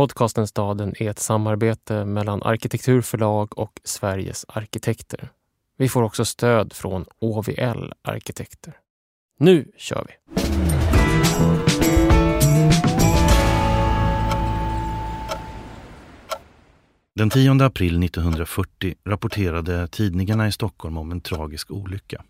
[0.00, 5.28] Podcasten Staden är ett samarbete mellan Arkitekturförlag och Sveriges arkitekter.
[5.76, 8.74] Vi får också stöd från OVL Arkitekter.
[9.38, 10.42] Nu kör vi!
[17.14, 22.22] Den 10 april 1940 rapporterade tidningarna i Stockholm om en tragisk olycka.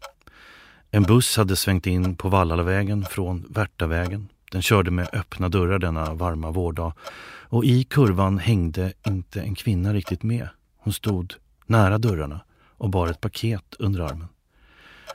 [0.91, 4.29] En buss hade svängt in på Vallalavägen från Värtavägen.
[4.51, 6.93] Den körde med öppna dörrar denna varma vårdag
[7.49, 10.49] och i kurvan hängde inte en kvinna riktigt med.
[10.79, 11.35] Hon stod
[11.67, 12.41] nära dörrarna
[12.77, 14.29] och bar ett paket under armen.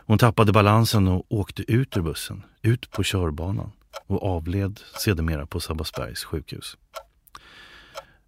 [0.05, 3.71] Hon tappade balansen och åkte ut ur bussen, ut på körbanan
[4.07, 6.77] och avled sedermera på Sabbatsbergs sjukhus.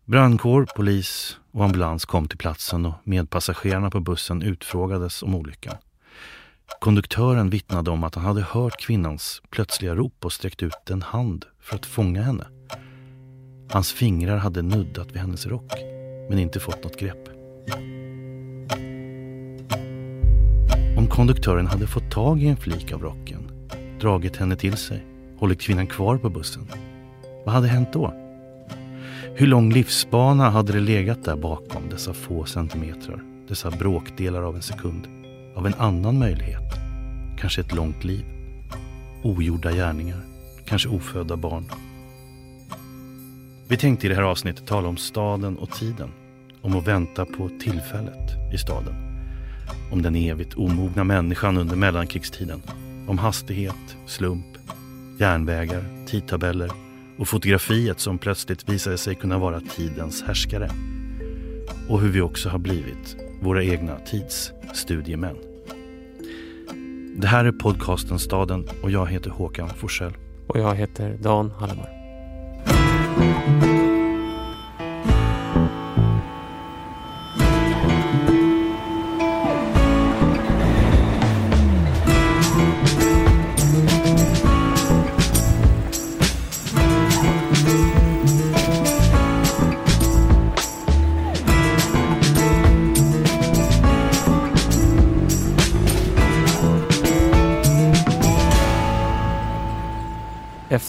[0.05, 5.75] Brandkår, polis och ambulans kom till platsen och medpassagerarna på bussen utfrågades om olyckan.
[6.79, 11.45] Konduktören vittnade om att han hade hört kvinnans plötsliga rop och sträckt ut en hand
[11.59, 12.47] för att fånga henne.
[13.71, 15.73] Hans fingrar hade nuddat vid hennes rock,
[16.29, 17.29] men inte fått något grepp.
[20.97, 23.69] Om konduktören hade fått tag i en flik av rocken,
[24.01, 25.05] dragit henne till sig,
[25.39, 26.67] hållit kvinnan kvar på bussen,
[27.45, 28.13] vad hade hänt då?
[29.35, 34.61] Hur lång livsbana hade det legat där bakom dessa få centimeter, dessa bråkdelar av en
[34.61, 35.07] sekund?
[35.57, 36.73] Av en annan möjlighet.
[37.37, 38.25] Kanske ett långt liv.
[39.23, 40.21] Ogjorda gärningar.
[40.65, 41.65] Kanske ofödda barn.
[43.67, 46.09] Vi tänkte i det här avsnittet tala om staden och tiden.
[46.61, 48.93] Om att vänta på tillfället i staden.
[49.91, 52.61] Om den evigt omogna människan under mellankrigstiden.
[53.07, 54.57] Om hastighet, slump,
[55.19, 56.71] järnvägar, tidtabeller
[57.17, 60.69] och fotografiet som plötsligt visade sig kunna vara tidens härskare.
[61.89, 65.35] Och hur vi också har blivit våra egna tidsstudiemän.
[67.17, 70.13] Det här är podcasten Staden och jag heter Håkan Forsell.
[70.47, 71.89] Och jag heter Dan Hallemar.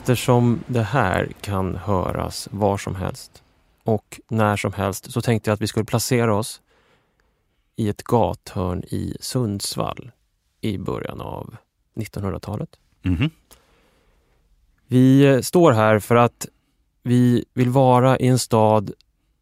[0.08, 3.42] Eftersom det här kan höras var som helst
[3.84, 6.60] och när som helst så tänkte jag att vi skulle placera oss
[7.76, 10.10] i ett gathörn i Sundsvall
[10.60, 11.56] i början av
[11.96, 12.68] 1900-talet.
[13.02, 13.30] Mm -hmm.
[14.86, 16.46] Vi står här för att
[17.02, 18.92] vi vill vara i en stad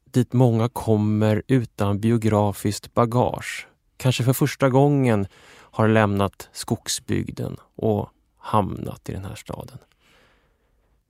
[0.04, 3.68] dit många kommer utan biografiskt bagage.
[3.96, 9.78] Kanske för första gången har lämnat skogsbygden och hamnat i den här staden.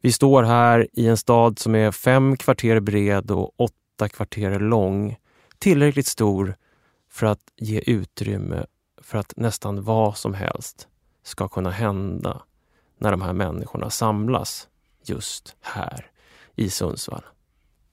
[0.01, 5.17] Vi står här i en stad som är fem kvarter bred och åtta kvarter lång.
[5.59, 6.55] Tillräckligt stor
[7.11, 8.67] för att ge utrymme
[9.03, 10.89] för att nästan vad som helst
[11.23, 12.43] ska kunna hända
[12.99, 14.69] när de här människorna samlas
[15.05, 16.07] just här
[16.57, 17.23] i Sundsvall.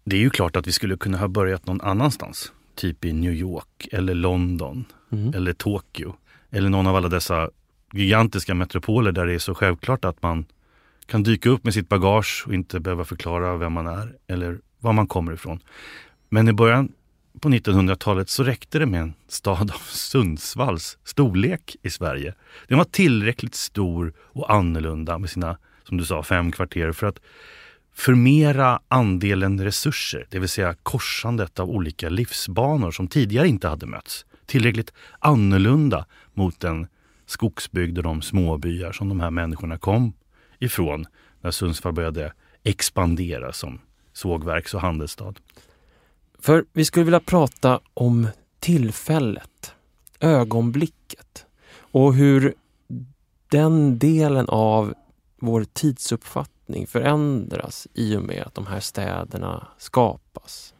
[0.04, 2.52] Det är ju klart att vi skulle kunna ha börjat någon annanstans.
[2.76, 5.34] Typ i New York eller London mm.
[5.34, 6.16] eller Tokyo.
[6.52, 7.50] Eller någon av alla dessa
[7.94, 10.46] gigantiska metropoler där det är så självklart att man
[11.06, 14.94] kan dyka upp med sitt bagage och inte behöva förklara vem man är eller var
[14.94, 15.60] man kommer ifrån.
[16.30, 16.92] Men i början
[17.40, 22.34] på 1900-talet så räckte det med en stad av Sundsvalls storlek i Sverige.
[22.68, 27.20] Den var tillräckligt stor och annorlunda med sina, som du sa, fem kvarter för att
[27.96, 34.26] förmera andelen resurser, det vill säga korsandet av olika livsbanor som tidigare inte hade mötts.
[34.46, 36.88] Tillräckligt annorlunda mot den
[37.26, 40.14] skogsbygd och de småbyar som de här människorna kom
[40.64, 41.06] ifrån
[41.42, 43.80] när Sundsvall började expandera som
[44.14, 45.34] sågverks och handelsstad.
[46.40, 48.28] För vi skulle vilja prata om
[48.60, 49.76] tillfället,
[50.20, 52.54] ögonblicket och hur
[53.50, 54.94] den delen av
[55.40, 60.74] vår tidsuppfattning förändras i och med att de här städerna skapas.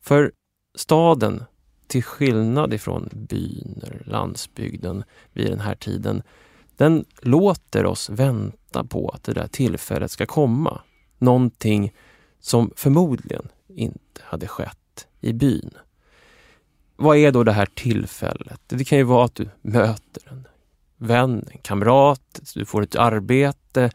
[0.00, 0.32] För
[0.74, 1.44] staden,
[1.86, 6.22] till skillnad ifrån byn eller landsbygden vid den här tiden,
[6.76, 10.80] den låter oss vänta på att det där tillfället ska komma.
[11.18, 11.92] Någonting
[12.40, 15.70] som förmodligen inte hade skett i byn.
[16.96, 18.60] Vad är då det här tillfället?
[18.66, 20.46] Det kan ju vara att du möter en
[20.96, 23.90] vän, en kamrat, du får ett arbete,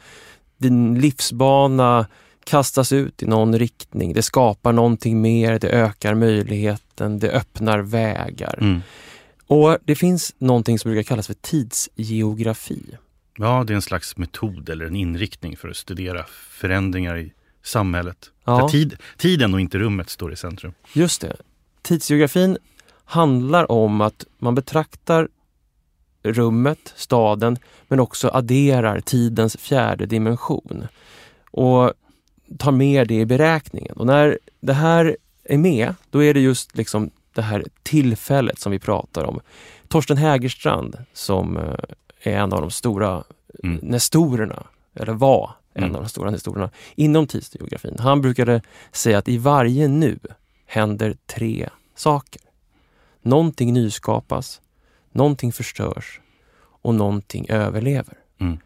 [0.57, 2.07] din livsbana
[2.43, 4.13] kastas ut i någon riktning.
[4.13, 8.59] Det skapar någonting mer, det ökar möjligheten, det öppnar vägar.
[8.61, 8.81] Mm.
[9.47, 12.83] Och Det finns någonting som brukar kallas för tidsgeografi.
[13.37, 18.31] Ja, det är en slags metod eller en inriktning för att studera förändringar i samhället.
[18.43, 18.69] Ja.
[18.69, 20.73] Tid, tiden och inte rummet står i centrum.
[20.93, 21.35] Just det.
[21.81, 22.57] Tidsgeografin
[23.05, 25.27] handlar om att man betraktar
[26.23, 27.57] rummet, staden,
[27.87, 30.87] men också adderar tidens fjärde dimension.
[31.51, 31.93] Och
[32.57, 33.97] tar med det i beräkningen.
[33.97, 38.71] Och när det här är med, då är det just liksom det här tillfället som
[38.71, 39.39] vi pratar om.
[39.87, 41.73] Torsten Hägerstrand som eh,
[42.21, 43.23] är en av de stora
[43.63, 43.79] mm.
[43.81, 45.95] nestorerna, eller var en mm.
[45.95, 47.95] av de stora nestorerna inom tidsgeografin.
[47.99, 48.61] Han brukade
[48.91, 50.19] säga att i varje nu
[50.65, 52.41] händer tre saker.
[53.21, 54.61] Någonting nyskapas,
[55.11, 56.21] någonting förstörs
[56.81, 58.17] och någonting överlever.
[58.39, 58.57] Mm.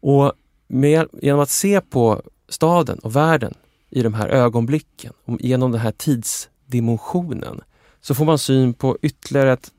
[0.00, 0.32] Och
[0.66, 3.54] med, genom att se på staden och världen
[3.90, 7.60] i de här ögonblicken, genom den här tidsdimensionen,
[8.00, 9.72] så får man syn på ytterligare ett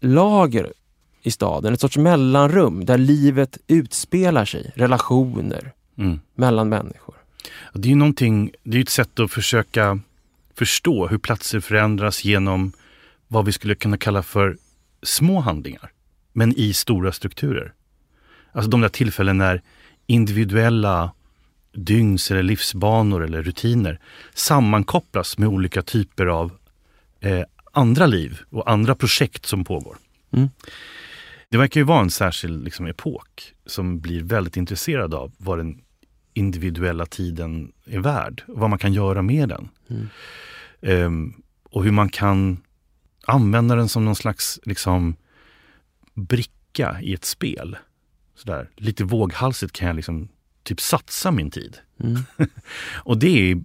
[0.00, 0.72] lager
[1.22, 6.20] i staden, ett sorts mellanrum där livet utspelar sig, relationer mm.
[6.34, 7.14] mellan människor.
[7.74, 10.00] Det är ju någonting, det är ett sätt att försöka
[10.54, 12.72] förstå hur platser förändras genom
[13.28, 14.56] vad vi skulle kunna kalla för
[15.02, 15.90] små handlingar,
[16.32, 17.72] men i stora strukturer.
[18.52, 19.62] Alltså de där tillfällen när
[20.06, 21.12] individuella
[21.72, 24.00] dygns eller livsbanor eller rutiner
[24.34, 26.52] sammankopplas med olika typer av
[27.20, 27.42] eh,
[27.72, 29.96] andra liv och andra projekt som pågår.
[30.30, 30.48] Mm.
[31.50, 35.82] Det verkar ju vara en särskild liksom, epok som blir väldigt intresserad av vad den
[36.34, 39.68] individuella tiden är värd och vad man kan göra med den.
[39.88, 40.08] Mm.
[40.80, 42.60] Um, och hur man kan
[43.26, 45.16] använda den som någon slags liksom,
[46.14, 47.76] bricka i ett spel.
[48.34, 48.70] Sådär.
[48.76, 50.28] Lite våghalsigt kan jag liksom
[50.62, 51.78] typ satsa min tid.
[52.00, 52.22] Mm.
[52.94, 53.62] och det är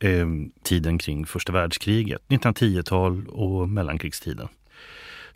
[0.00, 0.26] eh,
[0.62, 4.48] tiden kring första världskriget, 1910-tal och mellankrigstiden.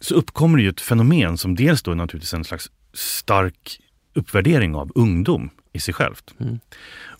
[0.01, 3.81] Så uppkommer det ju ett fenomen som dels då är naturligtvis en slags stark
[4.15, 6.35] uppvärdering av ungdom i sig självt.
[6.39, 6.61] Mm.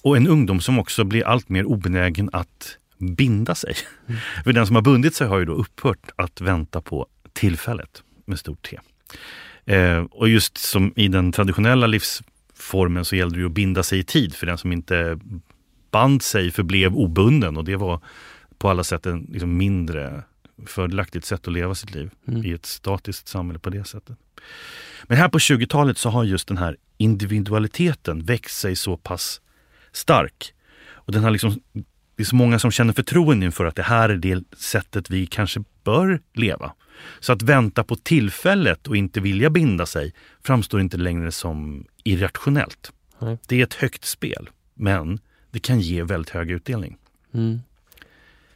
[0.03, 3.75] Och en ungdom som också blir allt mer obenägen att binda sig.
[4.07, 4.21] Mm.
[4.45, 8.39] För den som har bundit sig har ju då upphört att vänta på tillfället med
[8.39, 8.79] stort T.
[9.65, 13.99] Eh, och just som i den traditionella livsformen så gällde det ju att binda sig
[13.99, 15.19] i tid för den som inte
[15.91, 18.01] band sig förblev obunden och det var
[18.59, 20.23] på alla sätt en liksom mindre
[20.67, 22.45] fördelaktigt sätt att leva sitt liv mm.
[22.45, 24.17] i ett statiskt samhälle på det sättet.
[25.05, 29.41] Men här på 20-talet så har just den här individualiteten växt sig så pass
[29.93, 30.55] stark.
[30.91, 31.61] Och den har liksom,
[32.17, 35.27] det är så många som känner förtroende inför att det här är det sättet vi
[35.27, 36.73] kanske bör leva.
[37.21, 42.93] Så att vänta på tillfället och inte vilja binda sig framstår inte längre som irrationellt.
[43.19, 43.39] Nej.
[43.49, 45.21] Det är ett högt spel, men
[45.51, 46.97] det kan ge väldigt hög utdelning.
[47.35, 47.61] Mm.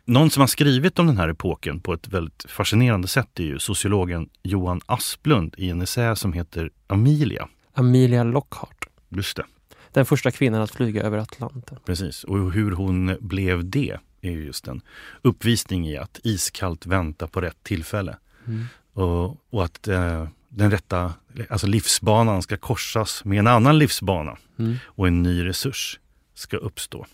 [0.06, 3.58] Någon som har skrivit om den här epoken på ett väldigt fascinerande sätt är ju
[3.58, 7.48] sociologen Johan Asplund i en essä som heter Amelia.
[7.72, 8.88] Amelia Lockhart.
[9.08, 9.44] Just det.
[9.92, 11.78] Den första kvinnan att flyga över Atlanten.
[11.86, 14.80] Precis, och hur hon blev det är just en
[15.22, 18.16] uppvisning i att iskallt vänta på rätt tillfälle.
[18.46, 18.66] Mm.
[18.92, 21.12] Och, och, att eh, den rätta
[21.48, 24.76] alltså livsbanan ska korsas med en annan livsbana mm.
[24.84, 26.00] och en ny resurs
[26.34, 27.06] ska uppstå.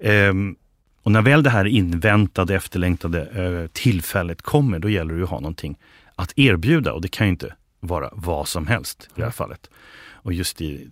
[0.00, 0.56] Ehm,
[1.02, 5.40] och när väl det här inväntade, efterlängtade eh, tillfället kommer, då gäller det att ha
[5.40, 5.78] någonting
[6.16, 9.70] att erbjuda och det kan ju inte vara vad som helst i det här fallet.
[10.12, 10.90] Och just i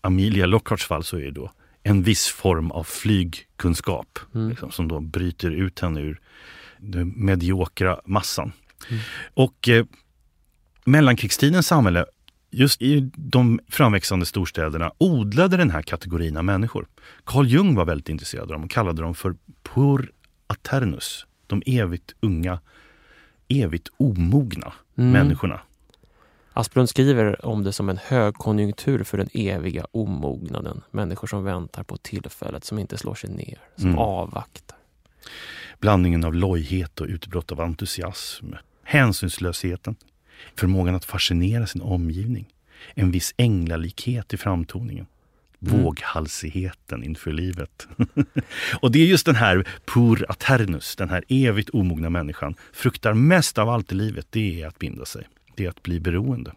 [0.00, 1.50] Amelia Lockharts fall så är det då
[1.82, 4.48] en viss form av flygkunskap mm.
[4.48, 6.20] liksom, som då bryter ut henne ur
[6.78, 8.52] den mediokra massan.
[8.90, 9.02] Mm.
[9.34, 9.86] Och eh,
[10.84, 12.04] mellankrigstidens samhälle
[12.56, 16.86] just i de framväxande storstäderna odlade den här kategorin av människor.
[17.24, 20.12] Carl Jung var väldigt intresserad av dem och kallade dem för pur
[20.46, 21.26] aternus.
[21.46, 22.60] De evigt unga,
[23.48, 25.10] evigt omogna mm.
[25.10, 25.60] människorna.
[26.52, 30.82] Asplund skriver om det som en högkonjunktur för den eviga omognaden.
[30.90, 33.98] Människor som väntar på tillfället, som inte slår sig ner, som mm.
[33.98, 34.78] avvaktar.
[35.80, 38.52] Blandningen av lojhet och utbrott av entusiasm.
[38.82, 39.96] Hänsynslösheten,
[40.54, 42.46] Förmågan att fascinera sin omgivning.
[42.94, 45.06] En viss änglalikhet i framtoningen.
[45.60, 45.82] Mm.
[45.82, 47.88] Våghalsigheten inför livet.
[48.80, 53.58] och det är just den här pur aternus, den här evigt omogna människan, fruktar mest
[53.58, 55.28] av allt i livet, det är att binda sig.
[55.54, 56.52] Det är att bli beroende.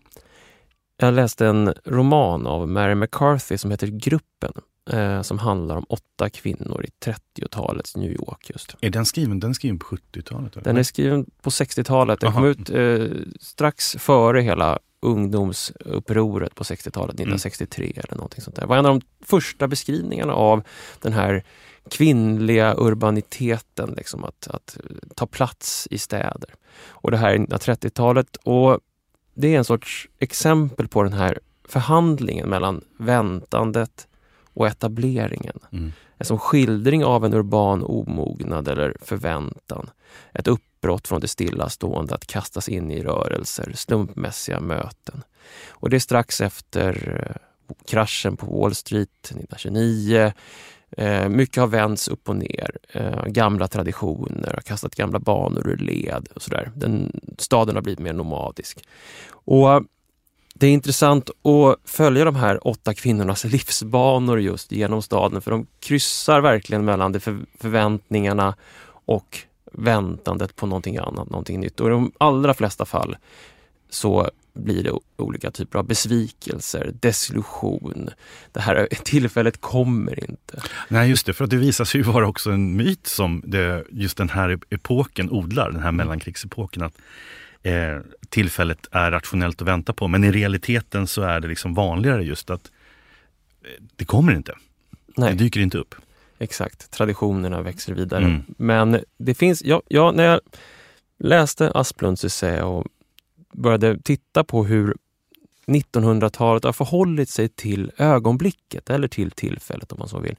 [0.97, 4.53] Jag läste en roman av Mary McCarthy som heter Gruppen
[4.89, 8.49] eh, som handlar om åtta kvinnor i 30-talets New York.
[8.49, 8.75] just.
[8.81, 10.63] Är den skriven, den är skriven på 70-talet?
[10.63, 12.19] Den är skriven på 60-talet.
[12.19, 12.39] Den Aha.
[12.39, 18.01] kom ut eh, strax före hela ungdomsupproret på 60-talet, 1963 mm.
[18.03, 18.61] eller någonting sånt där.
[18.61, 20.63] Det var en av de första beskrivningarna av
[21.01, 21.43] den här
[21.89, 24.77] kvinnliga urbaniteten, liksom att, att
[25.15, 26.49] ta plats i städer.
[26.87, 28.79] Och det här är 1930-talet och
[29.33, 34.07] det är en sorts exempel på den här förhandlingen mellan väntandet,
[34.59, 35.59] och etableringen.
[35.71, 35.91] Mm.
[36.21, 39.89] Som skildring av en urban omognad eller förväntan.
[40.33, 45.23] Ett uppbrott från det stillastående, att kastas in i rörelser, slumpmässiga möten.
[45.69, 47.35] Och det är strax efter eh,
[47.87, 50.31] kraschen på Wall Street 1929.
[50.91, 52.77] Eh, mycket har vänts upp och ner.
[52.91, 56.71] Eh, gamla traditioner har kastat gamla banor ur led och sådär.
[56.75, 58.87] Den, staden har blivit mer nomadisk.
[59.31, 59.83] Och
[60.59, 65.67] det är intressant att följa de här åtta kvinnornas livsbanor just genom staden för de
[65.79, 67.19] kryssar verkligen mellan de
[67.59, 68.55] förväntningarna
[69.05, 69.37] och
[69.71, 71.79] väntandet på någonting annat, någonting nytt.
[71.79, 73.17] Och i de allra flesta fall
[73.89, 78.09] så blir det olika typer av besvikelser, desillusion.
[78.51, 80.61] Det här tillfället kommer inte.
[80.87, 83.83] Nej, just det, för att det visar sig ju vara också en myt som det,
[83.89, 86.83] just den här epoken odlar, den här mellankrigsepoken.
[86.83, 86.97] Att
[87.63, 87.97] eh,
[88.29, 90.07] tillfället är rationellt att vänta på.
[90.07, 92.71] Men i realiteten så är det liksom vanligare just att
[93.63, 94.55] eh, det kommer inte.
[95.17, 95.31] Nej.
[95.31, 95.95] Det dyker inte upp.
[96.39, 98.23] Exakt, traditionerna växer vidare.
[98.23, 98.41] Mm.
[98.47, 100.39] Men det finns, ja, ja, när jag
[101.19, 102.87] läste Asplunds essä och
[103.53, 104.95] började titta på hur
[105.69, 110.35] 1900-talet har förhållit sig till ögonblicket eller till tillfället om man så vill.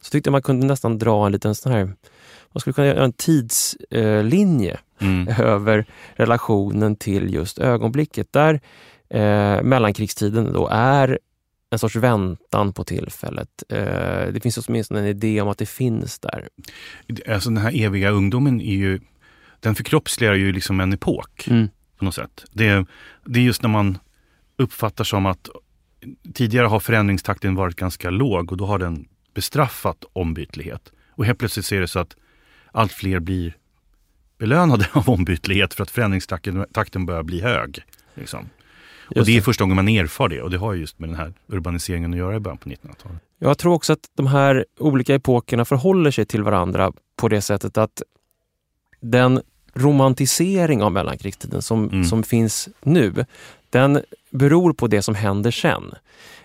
[0.00, 1.84] Så tyckte jag man kunde nästan dra en liten sån här,
[2.52, 5.28] man skulle kunna göra en tidslinje mm.
[5.28, 8.32] över relationen till just ögonblicket.
[8.32, 8.60] Där
[9.08, 11.18] eh, mellankrigstiden då är
[11.70, 13.62] en sorts väntan på tillfället.
[13.68, 16.48] Eh, det finns åtminstone en idé om att det finns där.
[17.28, 19.00] Alltså den här eviga ungdomen är ju,
[19.60, 21.68] den förkroppsligar ju liksom en epok mm.
[21.98, 22.44] på något sätt.
[22.52, 22.86] Det,
[23.24, 23.98] det är just när man
[24.56, 25.48] uppfattar som att
[26.34, 30.92] tidigare har förändringstakten varit ganska låg och då har den bestraffat ombytlighet.
[31.10, 32.16] Och helt plötsligt ser det så att
[32.72, 33.56] allt fler blir
[34.38, 37.84] belönade av ombytlighet för att förändringstakten börjar bli hög.
[38.14, 38.48] Liksom.
[39.16, 41.32] Och det är första gången man erfar det och det har just med den här
[41.46, 43.22] urbaniseringen att göra i början på 1900-talet.
[43.38, 47.78] Jag tror också att de här olika epokerna förhåller sig till varandra på det sättet
[47.78, 48.02] att
[49.00, 49.40] den
[49.74, 52.04] romantisering av mellankrigstiden som, mm.
[52.04, 53.24] som finns nu,
[53.70, 54.00] den
[54.34, 55.92] beror på det som händer sen.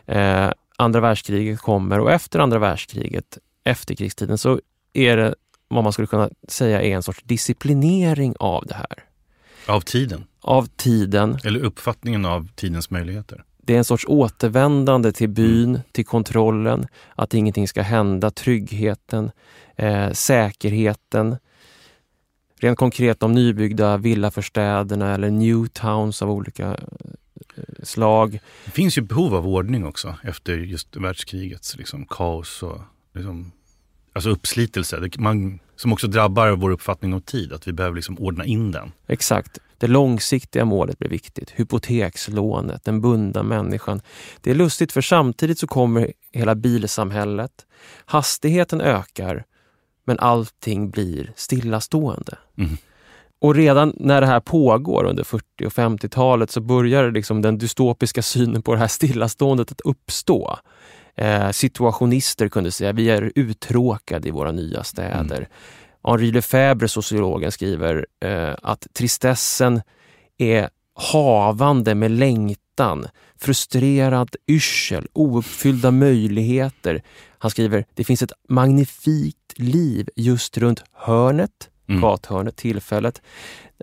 [0.06, 4.60] Eh, andra världskriget kommer och efter andra världskriget, efterkrigstiden, så
[4.94, 5.36] är det
[5.68, 9.04] vad man skulle kunna säga är en sorts disciplinering av det här.
[9.66, 10.24] Av tiden?
[10.42, 11.38] Av tiden.
[11.44, 13.44] Eller uppfattningen av tidens möjligheter?
[13.58, 15.82] Det är en sorts återvändande till byn, mm.
[15.92, 19.32] till kontrollen, att ingenting ska hända, tryggheten,
[19.76, 21.38] eh, säkerheten.
[22.60, 26.78] Rent konkret de nybyggda villaförstäderna eller new towns av olika
[27.84, 28.40] slag.
[28.66, 32.82] Det finns ju behov av ordning också efter just världskrigets liksom, kaos och
[33.14, 33.52] liksom,
[34.14, 35.10] alltså uppslitelse.
[35.18, 38.92] Man, som också drabbar vår uppfattning om tid, att vi behöver liksom ordna in den.
[39.08, 39.60] Exakt.
[39.78, 41.50] Det långsiktiga målet blir viktigt.
[41.56, 44.02] Hypotekslånet, den bundna människan.
[44.42, 47.66] Det är lustigt för samtidigt så kommer hela bilsamhället.
[48.06, 49.46] Hastigheten ökar
[50.06, 52.38] men allting blir stillastående.
[52.58, 52.78] Mm.
[53.42, 58.22] Och redan när det här pågår under 40 och 50-talet så börjar liksom den dystopiska
[58.22, 60.60] synen på det här stillaståendet att uppstå.
[61.16, 65.38] Eh, situationister kunde säga vi är uttråkade i våra nya städer.
[65.38, 65.50] Mm.
[66.04, 69.82] Henri Lefebvre, sociologen, skriver eh, att tristessen
[70.38, 77.04] är havande med längtan, frustrerad yrsel, ouppfyllda möjligheter.
[77.38, 82.02] Han skriver, det finns ett magnifikt liv just runt hörnet, mm.
[82.02, 83.22] gathörnet, tillfället,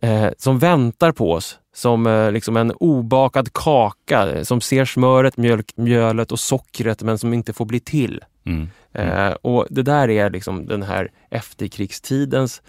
[0.03, 5.37] eh, som väntar på oss som eh, liksom en obakad kaka eh, som ser smöret,
[5.37, 8.25] mjölk, mjölet och sockret men som inte får bli till.
[8.47, 8.69] Mm.
[8.93, 9.27] Mm.
[9.27, 12.63] Eh, och Det där är liksom den här efterkrigstidens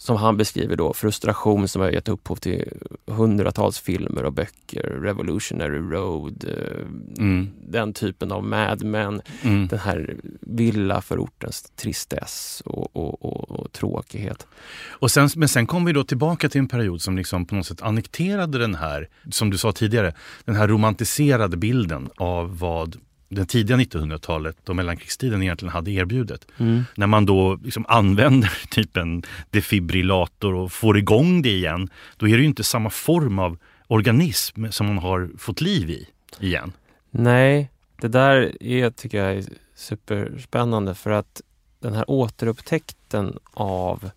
[0.00, 2.72] som han beskriver då, frustration som har gett upphov till
[3.06, 4.82] hundratals filmer och böcker.
[4.82, 7.50] Revolutionary Road, eh, mm.
[7.68, 9.22] den typen av Mad Men.
[9.42, 9.66] Mm.
[9.66, 14.46] Den här villaförortens tristess och, och, och, och, tråkighet.
[14.88, 17.66] Och sen, men sen kom vi då tillbaka till en period som liksom på något
[17.66, 20.14] sätt annekterade den här, som du sa tidigare,
[20.44, 22.96] den här romantiserade bilden av vad
[23.30, 26.46] det tidiga 1900-talet och mellankrigstiden egentligen hade erbjudit.
[26.58, 26.84] Mm.
[26.94, 32.32] När man då liksom använder typ en defibrillator och får igång det igen, då är
[32.32, 36.08] det ju inte samma form av organism som man har fått liv i
[36.40, 36.72] igen.
[37.10, 37.70] Nej,
[38.00, 39.44] det där är, tycker jag är
[39.74, 41.40] superspännande för att
[41.78, 44.10] den här återupptäckten av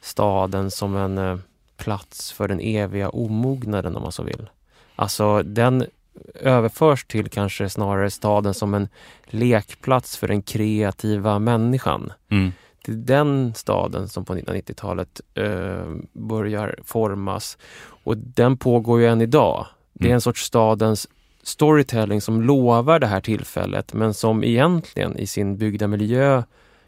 [0.00, 1.38] staden som en eh,
[1.76, 4.48] plats för den eviga omognaden om man så vill.
[4.96, 5.86] Alltså den
[6.34, 8.88] överförs till kanske snarare staden som en
[9.26, 12.12] lekplats för den kreativa människan.
[12.30, 12.52] Mm.
[12.84, 17.58] Det är den staden som på 1990-talet eh, börjar formas
[18.04, 19.66] och den pågår ju än idag.
[19.92, 20.14] Det är mm.
[20.14, 21.08] en sorts stadens
[21.42, 26.42] storytelling som lovar det här tillfället men som egentligen i sin byggda miljö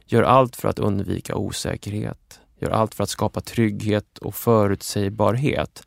[0.06, 5.86] gör allt för att undvika osäkerhet, gör allt för att skapa trygghet och förutsägbarhet.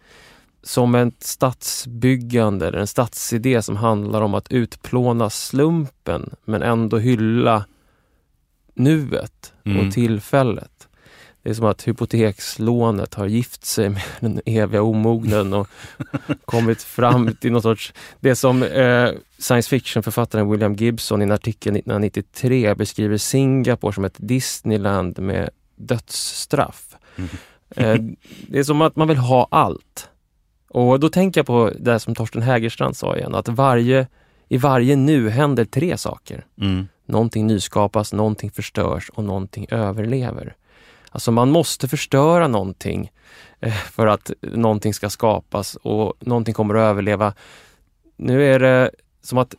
[0.63, 7.65] Som ett stadsbyggande eller en stadsidé som handlar om att utplåna slumpen men ändå hylla
[8.73, 9.87] nuet mm.
[9.87, 10.89] och tillfället.
[11.43, 15.67] Det är som att hypotekslånet har gift sig med den eviga omognaden och
[16.45, 17.93] kommit fram till någon sorts...
[18.19, 24.15] Det som eh, science fiction-författaren William Gibson i en artikel 1993 beskriver Singapore som ett
[24.17, 26.95] Disneyland med dödsstraff.
[27.15, 27.29] Mm.
[27.69, 28.15] eh,
[28.47, 30.08] det är som att man vill ha allt.
[30.69, 34.07] Och då tänker jag på det som Torsten Hägerstrand sa igen, att varje,
[34.47, 36.45] i varje nu händer tre saker.
[36.61, 36.87] Mm.
[37.05, 40.55] Någonting nyskapas, någonting förstörs och någonting överlever.
[41.09, 43.11] Alltså man måste förstöra någonting
[43.59, 47.33] eh, för att någonting ska skapas och någonting kommer att överleva.
[48.17, 49.55] Nu är det som att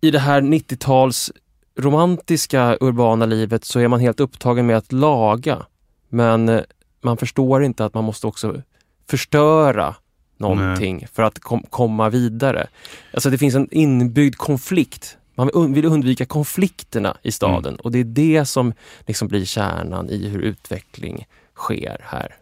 [0.00, 1.32] i det här 90-tals
[1.76, 5.66] romantiska urbana livet så är man helt upptagen med att laga.
[6.08, 6.62] Men eh,
[7.00, 8.62] man förstår inte att man måste också
[9.10, 9.94] förstöra
[10.40, 11.08] någonting Nej.
[11.12, 12.66] för att kom komma vidare.
[13.14, 17.80] Alltså det finns en inbyggd konflikt man vill undvika konflikterna i staden mm.
[17.80, 18.72] och det är det som
[19.06, 22.36] liksom blir kärnan i hur utveckling sker här.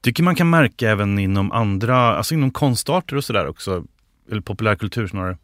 [0.00, 3.84] Tycker man kan märka även inom andra, alltså inom konstarter och sådär också,
[4.30, 5.38] eller populärkultur snarare,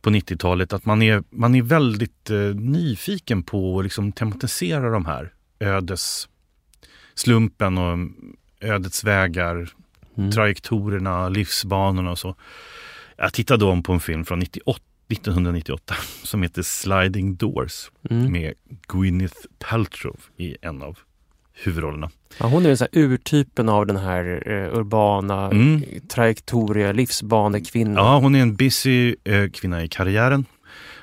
[0.00, 5.06] på 90-talet att man är, man är väldigt eh, nyfiken på att liksom tematisera de
[5.06, 6.28] här ödes
[7.14, 7.98] slumpen och
[8.60, 9.72] ödets vägar,
[10.18, 10.30] mm.
[10.30, 12.34] trajektorerna, livsbanorna och så.
[13.16, 18.32] Jag tittade om på en film från 98 1998 som heter Sliding Doors mm.
[18.32, 18.54] med
[18.88, 20.98] Gwyneth Paltrow i en av
[21.52, 22.10] huvudrollerna.
[22.38, 25.82] Ja, hon är så urtypen av den här eh, urbana mm.
[26.08, 28.04] trajektoria, livsbanekvinnan.
[28.04, 30.44] Ja, hon är en busy eh, kvinna i karriären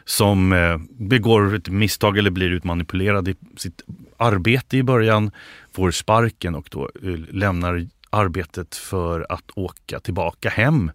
[0.05, 3.81] som eh, begår ett misstag eller blir utmanipulerad i sitt
[4.17, 5.31] arbete i början,
[5.73, 10.91] får sparken och då eh, lämnar arbetet för att åka tillbaka hem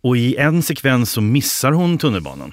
[0.00, 2.52] och i en sekvens så missar hon tunnelbanan.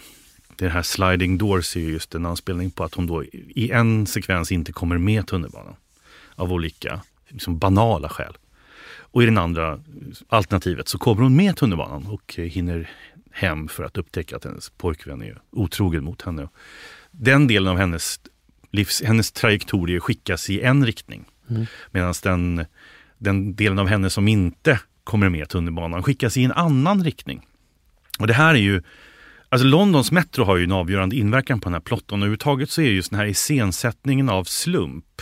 [0.56, 4.52] Det här Sliding Doors är just en anspelning på att hon då i en sekvens
[4.52, 5.76] inte kommer med tunnelbanan.
[6.36, 8.38] Av olika liksom banala skäl.
[9.00, 9.80] Och i den andra
[10.30, 12.90] alternativet så kommer hon med tunnelbanan och hinner
[13.32, 16.50] hem för att upptäcka att hennes pojkvän är otrogen mot henne.
[17.12, 18.20] Den delen av hennes,
[18.72, 21.26] livs, hennes trajektorie skickas i en riktning.
[21.50, 21.66] Mm.
[21.92, 22.66] Medan den,
[23.18, 27.46] den delen av henne som inte kommer med tunnelbanan skickas i en annan riktning.
[28.20, 28.82] Och det här är ju
[29.50, 32.14] Alltså Londons Metro har ju en avgörande inverkan på den här plotten.
[32.14, 35.22] Och överhuvudtaget så är just den här iscensättningen av slump,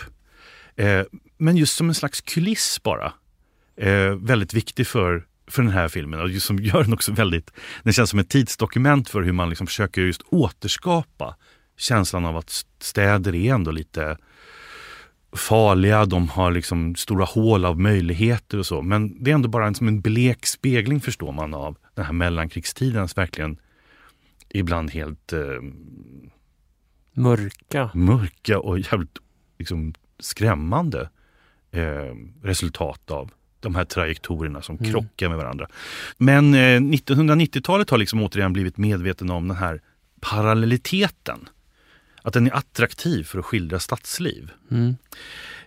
[0.76, 1.02] eh,
[1.38, 3.14] men just som en slags kuliss bara,
[3.78, 6.20] eh, väldigt viktig för, för den här filmen.
[6.20, 7.52] Och som gör den också väldigt,
[7.84, 11.36] den känns som ett tidsdokument för hur man liksom försöker just återskapa
[11.78, 14.18] känslan av att städer är ändå lite
[15.36, 18.82] farliga, de har liksom stora hål av möjligheter och så.
[18.82, 22.14] Men det är ändå bara en, som en blek spegling förstår man av den här
[22.14, 23.58] mellankrigstidens verkligen
[24.50, 25.40] ibland helt eh,
[27.14, 27.90] mörka.
[27.94, 29.18] mörka och jävligt
[29.58, 31.10] liksom, skrämmande
[31.72, 34.92] eh, resultat av de här trajektorierna som mm.
[34.92, 35.68] krockar med varandra.
[36.18, 39.82] Men eh, 1990-talet har liksom återigen blivit medveten om den här
[40.20, 41.50] parallelliteten
[42.26, 44.52] att den är attraktiv för att skildra stadsliv.
[44.72, 44.96] Mm.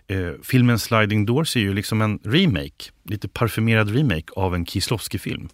[0.07, 5.49] Eh, filmen Sliding Doors är ju liksom en remake, lite parfymerad remake av en Kieslowski-film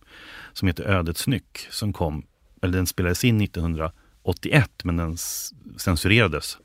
[0.54, 2.24] som heter Ödets nyck som kom,
[2.62, 5.18] eller den spelades in 1981 men den
[5.78, 6.58] censurerades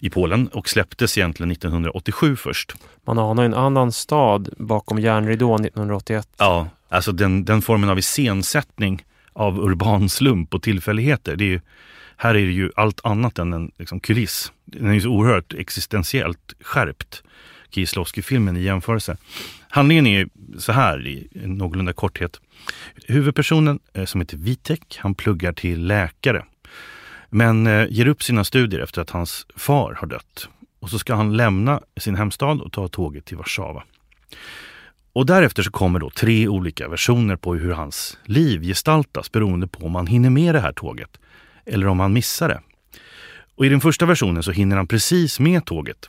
[0.00, 2.74] i Polen och släpptes egentligen 1987 först.
[3.04, 6.28] Man anar en annan stad bakom järnridån 1981.
[6.38, 11.36] Ja, alltså den, den formen av iscensättning av urban slump och tillfälligheter.
[11.36, 11.62] Det är
[12.16, 14.52] här är det ju allt annat än en liksom, kuliss.
[14.64, 17.22] Den är ju så oerhört existentiellt skärpt,
[17.70, 19.16] Kieslowski-filmen i jämförelse.
[19.68, 22.40] Handlingen är så här i någorlunda korthet.
[23.06, 26.44] Huvudpersonen eh, som heter Vitek, han pluggar till läkare.
[27.30, 30.48] Men eh, ger upp sina studier efter att hans far har dött.
[30.80, 33.82] Och så ska han lämna sin hemstad och ta tåget till Warszawa.
[35.12, 39.86] Och därefter så kommer då tre olika versioner på hur hans liv gestaltas beroende på
[39.86, 41.18] om han hinner med det här tåget
[41.66, 42.60] eller om han missar det.
[43.56, 46.08] Och I den första versionen så hinner han precis med tåget.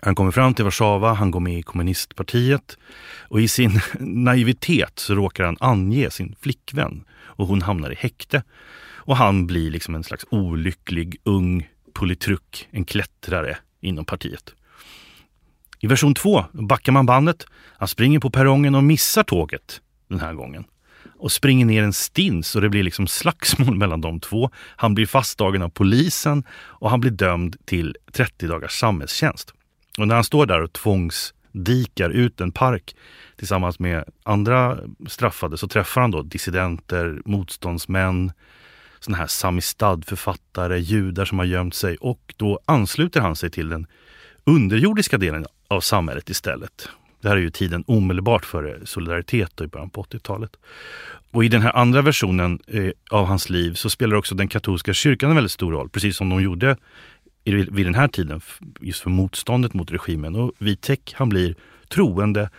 [0.00, 2.78] Han kommer fram till Warszawa, han går med i kommunistpartiet
[3.28, 8.42] och i sin naivitet så råkar han ange sin flickvän och hon hamnar i häkte.
[9.08, 14.54] Och han blir liksom en slags olycklig ung politruk, en klättrare inom partiet.
[15.80, 20.34] I version två backar man bandet, han springer på perrongen och missar tåget den här
[20.34, 20.64] gången
[21.16, 24.50] och springer ner en stins och det blir liksom slagsmål mellan de två.
[24.76, 29.54] Han blir fastdagen av polisen och han blir dömd till 30 dagars samhällstjänst.
[29.98, 32.96] Och när han står där och tvångsdikar ut en park
[33.36, 38.32] tillsammans med andra straffade så träffar han då dissidenter, motståndsmän,
[39.00, 43.86] såna här samistad-författare, judar som har gömt sig och då ansluter han sig till den
[44.44, 46.88] underjordiska delen av samhället istället.
[47.20, 50.56] Det här är ju tiden omedelbart före Solidaritet i början på 80-talet.
[51.30, 54.94] Och i den här andra versionen eh, av hans liv så spelar också den katolska
[54.94, 56.76] kyrkan en väldigt stor roll, precis som de gjorde
[57.44, 58.40] vid den här tiden,
[58.80, 60.36] just för motståndet mot regimen.
[60.36, 61.54] Och Vitek, han blir
[61.88, 62.50] troende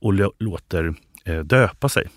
[0.00, 2.08] och låter eh, döpa sig.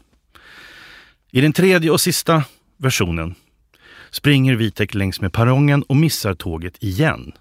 [1.32, 2.44] I den tredje och sista
[2.78, 3.36] versionen
[4.12, 7.34] springer Vitek längs med perrongen och missar tåget igen.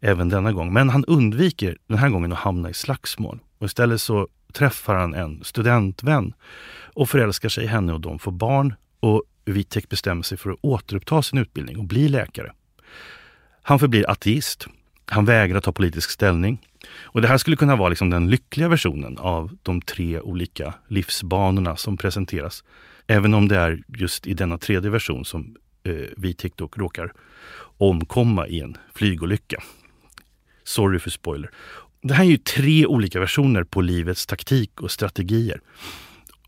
[0.00, 0.72] Även denna gång.
[0.72, 3.38] Men han undviker den här gången att hamna i slagsmål.
[3.58, 6.32] Och istället så träffar han en studentvän
[6.94, 8.74] och förälskar sig i henne och de får barn.
[9.00, 12.52] Och Vitek bestämmer sig för att återuppta sin utbildning och bli läkare.
[13.62, 14.66] Han förblir ateist.
[15.06, 16.58] Han vägrar ta politisk ställning.
[17.02, 21.76] Och det här skulle kunna vara liksom den lyckliga versionen av de tre olika livsbanorna
[21.76, 22.64] som presenteras.
[23.06, 27.12] Även om det är just i denna tredje version som eh, Vitek råkar
[27.78, 29.62] omkomma i en flygolycka.
[30.68, 31.50] Sorry för spoiler.
[32.02, 35.60] Det här är ju tre olika versioner på livets taktik och strategier.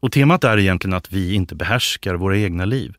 [0.01, 2.95] Och temat är egentligen att vi inte behärskar våra egna liv.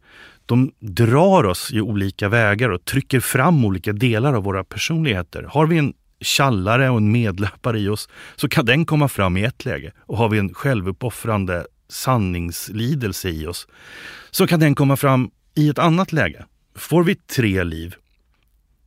[0.46, 5.44] De drar oss i olika vägar och trycker fram olika delar av våra personligheter.
[5.44, 9.44] Har vi en tjallare och en medlöpare i oss så kan den komma fram i
[9.44, 9.92] ett läge.
[10.00, 13.68] Och har vi en självuppoffrande sanningslidelse i oss
[14.32, 16.46] så kan den komma fram i ett annat läge.
[16.76, 17.96] Får vi tre liv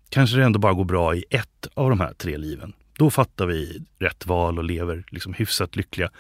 [0.09, 2.73] kanske det ändå bara går bra i ett av de här tre liven.
[2.99, 6.11] Då fattar vi rätt val och lever liksom hyfsat lyckliga.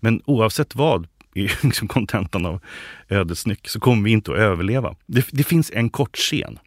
[0.00, 2.60] Men oavsett vad är liksom kontentan av
[3.08, 4.96] Ödesnyck så kommer vi inte att överleva.
[5.06, 6.58] Det, det, finns en kort scen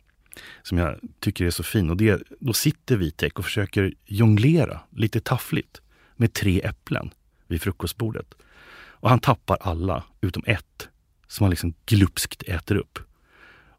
[0.63, 5.19] som jag tycker är så fin och det, då sitter Vitek och försöker jonglera lite
[5.19, 5.81] taffligt
[6.15, 7.09] med tre äpplen
[7.47, 8.33] vid frukostbordet.
[8.99, 10.89] Och han tappar alla utom ett
[11.27, 12.99] som han liksom glupskt äter upp.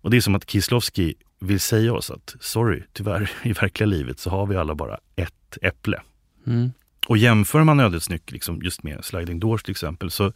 [0.00, 4.18] Och det är som att Kieslowski vill säga oss att sorry, tyvärr i verkliga livet
[4.18, 6.00] så har vi alla bara ett äpple.
[6.46, 6.72] Mm.
[7.08, 10.32] Och jämför man Ödets nyck liksom just med Sliding Doors till exempel så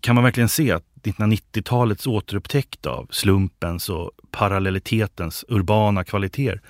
[0.00, 6.60] kan man verkligen se att 1990-talets återupptäckt av slumpens och parallellitetens urbana kvaliteter.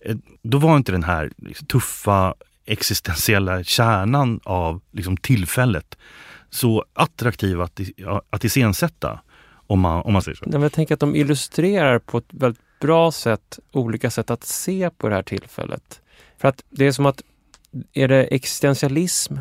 [0.00, 2.34] Eh, då var inte den här liksom tuffa
[2.66, 5.98] existentiella kärnan av liksom tillfället
[6.50, 7.80] så attraktiv att,
[8.30, 9.20] att iscensätta.
[9.66, 10.44] Om man, om man säger så.
[10.52, 15.08] Jag tänker att de illustrerar på ett väldigt bra sätt olika sätt att se på
[15.08, 16.00] det här tillfället.
[16.38, 17.22] För att det är som att,
[17.92, 19.36] är det existentialism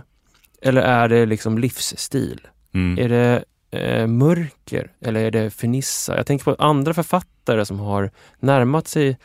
[0.62, 2.48] eller är det liksom livsstil?
[2.74, 3.06] Mm.
[3.06, 6.18] Är det eh, mörker eller är det fernissa?
[6.18, 9.18] Jag tänker på andra författare som har närmat sig,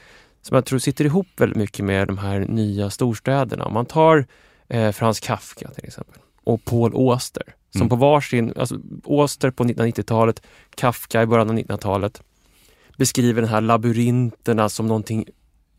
[0.42, 3.64] som jag tror sitter ihop väldigt mycket med de här nya storstäderna.
[3.64, 4.26] Om man tar
[4.68, 7.88] eh, Frans Kafka till exempel och Paul Auster som mm.
[7.88, 10.42] på varsin, alltså Auster på 1990-talet,
[10.74, 12.22] Kafka i början av 1900-talet
[12.96, 15.24] beskriver den här labyrinterna som någonting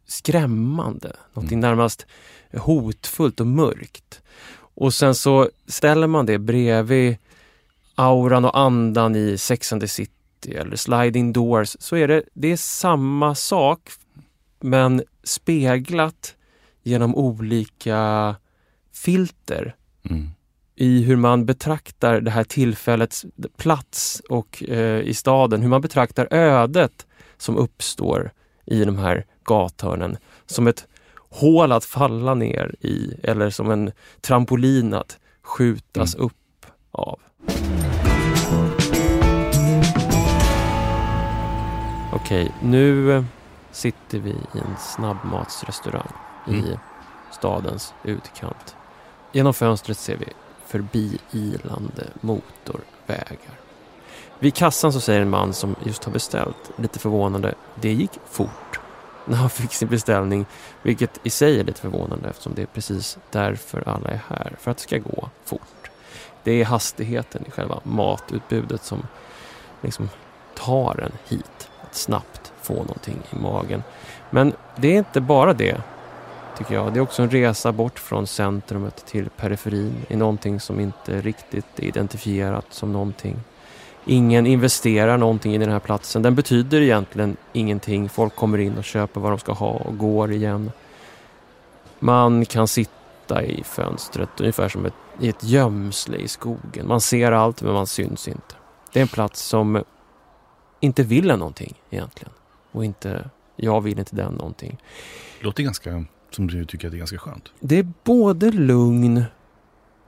[0.08, 1.70] skrämmande, någonting mm.
[1.70, 2.06] närmast
[2.54, 4.22] hotfullt och mörkt.
[4.58, 7.18] Och sen så ställer man det bredvid
[7.96, 12.52] auran och andan i Sex and the City eller Sliding Doors så är det, det
[12.52, 13.90] är samma sak
[14.60, 16.36] men speglat
[16.84, 18.36] genom olika
[18.92, 19.76] filter.
[20.10, 20.35] Mm
[20.76, 23.26] i hur man betraktar det här tillfällets
[23.58, 27.06] plats och eh, i staden, hur man betraktar ödet
[27.38, 28.32] som uppstår
[28.66, 30.88] i de här gathörnen som ett
[31.30, 36.26] hål att falla ner i eller som en trampolin att skjutas mm.
[36.26, 37.20] upp av.
[42.14, 43.24] Okej, nu
[43.72, 46.14] sitter vi i en snabbmatsrestaurang
[46.48, 46.60] mm.
[46.60, 46.80] i
[47.32, 48.76] stadens utkant.
[49.32, 50.26] Genom fönstret ser vi
[50.76, 53.60] förbi ilande motorvägar.
[54.40, 58.80] Vid kassan så säger en man som just har beställt, lite förvånande, det gick fort
[59.26, 60.46] när han fick sin beställning,
[60.82, 64.72] vilket i sig är lite förvånande eftersom det är precis därför alla är här, för
[64.72, 65.90] att det ska gå fort.
[66.44, 69.08] Det är hastigheten i själva matutbudet som
[69.82, 70.10] liksom
[70.56, 73.84] tar en hit, att snabbt få någonting i magen.
[74.30, 75.82] Men det är inte bara det
[76.58, 76.94] tycker jag.
[76.94, 81.80] Det är också en resa bort från centrumet till periferin i någonting som inte riktigt
[81.80, 83.36] är identifierat som någonting.
[84.06, 86.22] Ingen investerar någonting i den här platsen.
[86.22, 88.10] Den betyder egentligen ingenting.
[88.10, 90.72] Folk kommer in och köper vad de ska ha och går igen.
[92.00, 96.88] Man kan sitta i fönstret ungefär som ett, i ett gömsle i skogen.
[96.88, 98.56] Man ser allt men man syns inte.
[98.94, 99.84] Det är en plats som
[100.80, 102.34] inte vill en någonting egentligen.
[102.72, 104.78] Och inte, jag vill inte den någonting.
[105.40, 106.06] Låter ganska,
[106.36, 107.52] som du tycker att det är ganska skönt.
[107.60, 109.24] Det är både lugn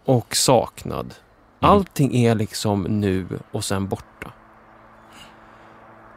[0.05, 1.05] och saknad.
[1.05, 1.71] Mm.
[1.71, 4.31] Allting är liksom nu och sen borta.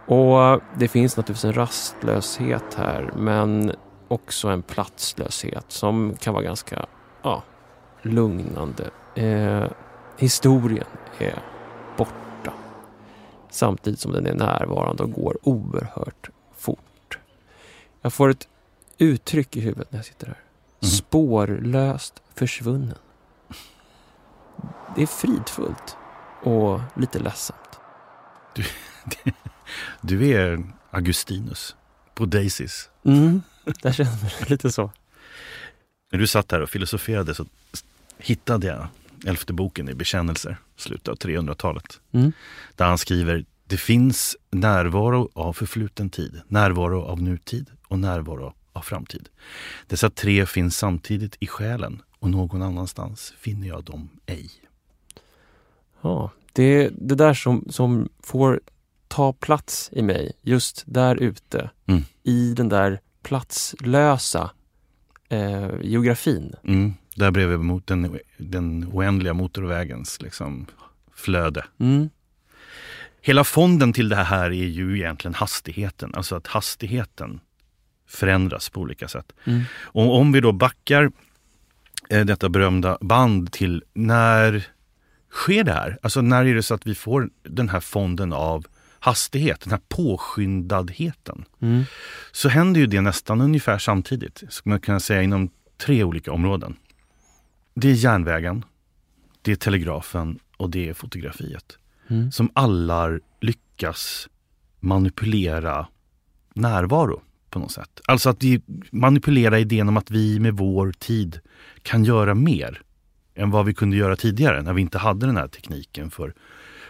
[0.06, 3.72] Och det finns naturligtvis en rastlöshet här, men
[4.08, 6.86] också en platslöshet som kan vara ganska
[7.22, 7.42] ja,
[8.02, 8.90] lugnande.
[9.14, 9.64] Eh,
[10.18, 10.86] historien
[11.18, 11.42] är
[11.96, 12.52] borta.
[13.50, 17.18] Samtidigt som den är närvarande och går oerhört fort.
[18.02, 18.48] Jag får ett
[19.00, 20.40] uttryck i huvudet när jag sitter här.
[20.80, 20.88] Mhm.
[20.90, 22.98] Spårlöst försvunnen.
[24.96, 25.96] Det är fridfullt
[26.42, 27.78] och lite ledsamt.
[30.00, 31.76] Du är Augustinus
[32.14, 32.88] på Daisys.
[33.04, 33.42] Mm,
[33.82, 34.92] jag känner mig lite så.
[36.12, 37.46] När du satt här och filosoferade så
[38.18, 38.86] hittade jag
[39.26, 42.00] elfte boken i Bekännelser, slutet av 300-talet.
[42.12, 42.32] Mm.
[42.76, 48.84] Där han skriver Det finns närvaro av förfluten tid, närvaro av nutid och närvaro av
[48.84, 49.28] framtid.
[49.86, 54.50] Dessa tre finns samtidigt i själen och någon annanstans finner jag dem ej.
[56.00, 58.60] Ja, det är det där som, som får
[59.08, 61.70] ta plats i mig, just där ute.
[61.86, 62.02] Mm.
[62.22, 64.50] I den där platslösa
[65.28, 66.54] eh, geografin.
[66.64, 66.94] Mm.
[67.14, 70.66] Där bredvid mot den, den oändliga motorvägens liksom,
[71.14, 71.64] flöde.
[71.80, 72.10] Mm.
[73.22, 76.14] Hela fonden till det här är ju egentligen hastigheten.
[76.14, 77.40] Alltså att hastigheten
[78.10, 79.32] förändras på olika sätt.
[79.44, 79.62] Mm.
[79.82, 81.10] Och om vi då backar
[82.10, 84.66] eh, detta berömda band till när
[85.30, 85.98] sker det här?
[86.02, 88.66] Alltså när är det så att vi får den här fonden av
[88.98, 91.44] hastighet, den här påskyndadheten?
[91.60, 91.84] Mm.
[92.32, 96.76] Så händer ju det nästan ungefär samtidigt, skulle man kunna säga inom tre olika områden.
[97.74, 98.64] Det är järnvägen,
[99.42, 101.78] det är telegrafen och det är fotografiet.
[102.08, 102.32] Mm.
[102.32, 104.28] Som alla lyckas
[104.80, 105.86] manipulera
[106.54, 108.00] närvaro på något sätt.
[108.06, 111.40] Alltså att vi manipulerar idén om att vi med vår tid
[111.82, 112.82] kan göra mer
[113.34, 116.34] än vad vi kunde göra tidigare när vi inte hade den här tekniken för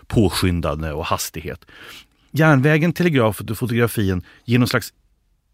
[0.06, 1.64] påskyndande och hastighet.
[2.30, 4.92] Järnvägen, telegrafet och fotografin ger någon slags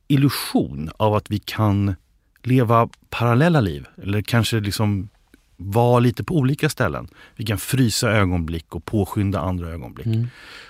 [0.09, 1.95] illusion av att vi kan
[2.43, 5.09] leva parallella liv eller kanske liksom
[5.57, 7.09] vara lite på olika ställen.
[7.37, 10.07] Vi kan frysa ögonblick och påskynda andra ögonblick.
[10.07, 10.27] Mm.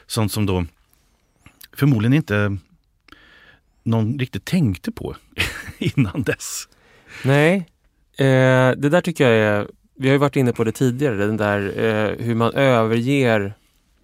[0.07, 0.64] Sånt som då
[1.72, 2.59] förmodligen inte
[3.87, 5.16] någon riktigt tänkte på
[5.79, 6.68] innan dess.
[7.25, 7.57] Nej,
[8.18, 11.37] eh, det där tycker jag är, vi har ju varit inne på det tidigare, den
[11.37, 13.55] där eh, hur man överger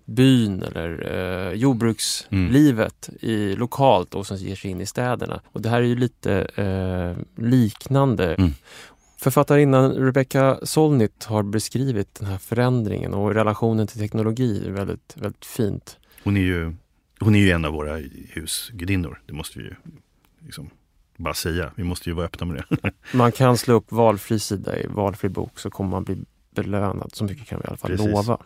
[0.05, 5.41] byn eller eh, jordbrukslivet i, lokalt och sen ger sig in i städerna.
[5.45, 8.35] Och det här är ju lite eh, liknande.
[8.35, 8.51] Mm.
[9.19, 15.99] Författarinnan Rebecca Solnit har beskrivit den här förändringen och relationen till teknologi väldigt, väldigt fint.
[16.25, 16.75] Hon är ju,
[17.25, 17.97] hon är ju en av våra
[18.29, 19.23] husgudinnor.
[19.27, 19.75] Det måste vi ju
[20.45, 20.71] liksom
[21.17, 21.73] bara säga.
[21.77, 22.93] Vi måste ju vara öppna med det.
[23.13, 26.17] Man kan slå upp valfri sida i valfri bok så kommer man bli
[26.51, 27.11] belönad.
[27.15, 28.07] Så mycket kan vi i alla fall Precis.
[28.07, 28.39] lova.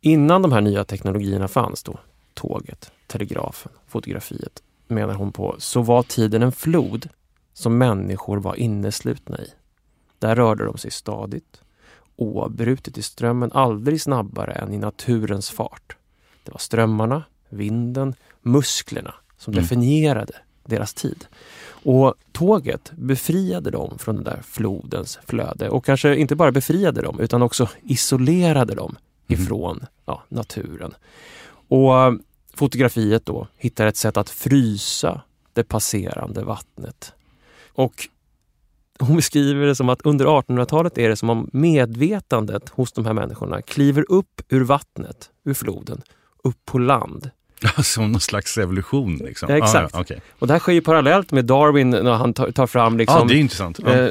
[0.00, 1.98] Innan de här nya teknologierna fanns då,
[2.34, 7.08] tåget, telegrafen, fotografiet, menar hon på, så var tiden en flod
[7.52, 9.48] som människor var inneslutna i.
[10.18, 11.60] Där rörde de sig stadigt,
[12.16, 15.96] oavbrutet i strömmen, aldrig snabbare än i naturens fart.
[16.44, 19.62] Det var strömmarna, vinden, musklerna som Mm.
[19.64, 20.32] definierade
[20.64, 21.24] deras tid.
[21.84, 27.20] Och tåget befriade dem från den där flodens flöde och kanske inte bara befriade dem
[27.20, 29.40] utan också isolerade dem Mhm.
[29.42, 30.94] ifrån ja, naturen.
[31.68, 32.12] Och eh,
[32.54, 37.12] fotografiet då hittar ett sätt att frysa det passerande vattnet.
[37.72, 38.08] Och
[39.00, 43.12] hon beskriver det som att under 1800-talet är det som om medvetandet hos de här
[43.12, 46.02] människorna kliver upp ur vattnet, ur floden,
[46.44, 47.30] upp på land.
[47.82, 49.16] Som någon slags evolution.
[49.16, 49.50] Liksom.
[49.50, 49.94] Ja, exakt.
[49.94, 50.20] Ah, okej.
[50.38, 53.28] Och det här sker ju parallellt med Darwin när han tar, fram ah, liksom...
[53.28, 53.78] det är intressant.
[53.78, 54.08] Eh,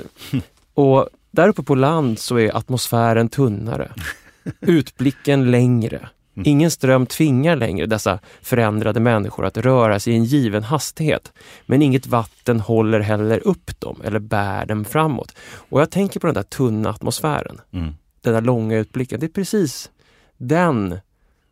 [0.73, 3.91] och där uppe på land så är atmosfären tunnare.
[4.61, 6.09] Utblicken längre.
[6.35, 6.51] Mm.
[6.51, 11.33] Ingen ström tvingar längre dessa förändrade människor att röra sig i en given hastighet.
[11.65, 15.35] Men inget vatten håller heller upp dem eller bär dem framåt.
[15.69, 17.61] Och jag tänker på den där tunna atmosfären.
[17.73, 17.93] Mm.
[18.21, 19.19] Den där långa utblicken.
[19.19, 19.91] Det är precis
[20.37, 20.99] den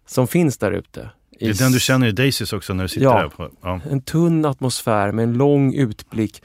[0.05, 1.09] som finns där ute.
[1.39, 3.21] Det är den du känner i Daisys också när du sitter Ja.
[3.21, 3.29] där.
[3.29, 3.79] På, ja.
[3.91, 6.43] En tunn atmosfär med en lång utblick.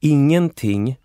[0.00, 0.96] Ingenting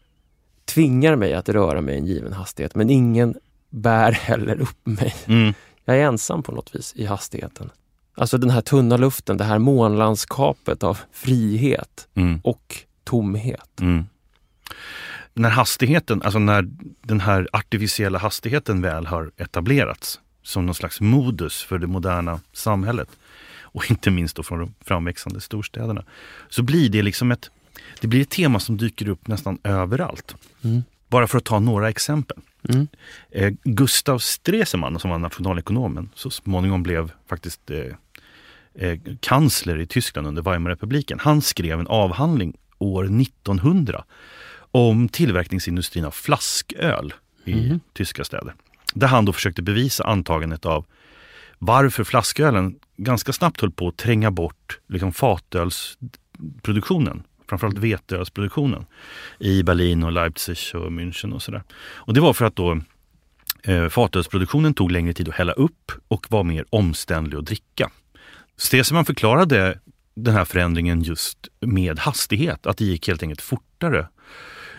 [0.65, 3.35] tvingar mig att röra mig i en given hastighet, men ingen
[3.69, 5.15] bär heller upp mig.
[5.25, 5.53] Mm.
[5.85, 7.69] Jag är ensam på något vis i hastigheten.
[8.17, 12.39] Alltså den här tunna luften, det här månlandskapet av frihet Mm.
[12.43, 13.79] och tomhet.
[13.81, 14.05] Mm.
[15.33, 16.67] När hastigheten, alltså när
[17.01, 23.09] den här artificiella hastigheten väl har etablerats som någon slags modus för det moderna samhället
[23.75, 26.03] och inte minst då från de framväxande storstäderna,
[26.49, 27.49] så blir det liksom ett,
[28.01, 30.35] det blir ett tema som dyker upp nästan överallt.
[30.63, 30.83] Mm.
[31.07, 32.37] Bara för att ta några exempel.
[32.69, 32.87] Mm.
[33.31, 37.79] Eh, Gustav Stresemann som var nationalekonomen, så småningom blev faktiskt eh,
[38.73, 41.19] eh, kansler i Tyskland under Weimarrepubliken.
[41.19, 44.03] Han skrev en avhandling år 1900
[44.71, 47.13] om tillverkningsindustrin av flasköl
[47.45, 47.79] i mm.
[47.93, 48.53] tyska städer.
[48.95, 50.85] Där han då försökte bevisa antagandet av
[51.59, 58.85] varför flaskölen ganska snabbt höll på att tränga bort liksom fatölsproduktionen framförallt veteölsproduktionen
[59.39, 61.63] i Berlin och Leipzig och München och sådär.
[61.79, 62.79] Och det var för att då
[63.63, 67.91] eh, fatölsproduktionen tog längre tid att hälla upp och var mer omständlig att dricka.
[68.57, 69.79] Steseman förklarade
[70.15, 74.07] den här förändringen just med hastighet, att det gick helt enkelt fortare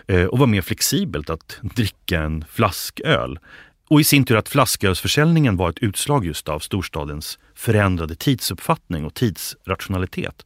[0.07, 3.39] eh, och var mer flexibelt att dricka en flasköl
[3.87, 9.13] och i sin tur att flaskölsförsäljningen var ett utslag just av storstadens förändrade tidsuppfattning och
[9.13, 10.45] tidsrationalitet.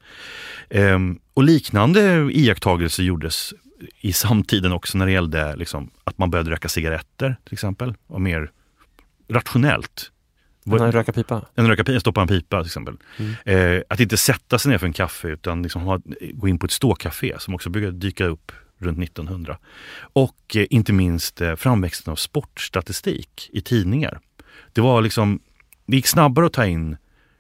[0.69, 3.53] Ehm, och liknande iakttagelser gjordes
[4.01, 7.93] i samtiden också när det gällde liksom, att man började röka cigaretter till exempel.
[8.07, 8.51] Och mer
[9.29, 10.11] rationellt.
[10.65, 11.45] Än att röka pipa?
[11.55, 12.97] Än att röka pipa, stoppa en pipa till exempel.
[13.17, 13.77] Mm.
[13.77, 15.99] Eh, att inte sätta sig ner för en kaffe utan liksom ha,
[16.33, 18.51] gå in på ett ståkafé som också började dyka upp
[18.81, 19.57] runt 1900.
[20.13, 24.19] Och eh, inte minst eh, framväxten av sportstatistik i tidningar.
[24.73, 25.39] Det var liksom,
[25.85, 26.97] det gick snabbare att ta in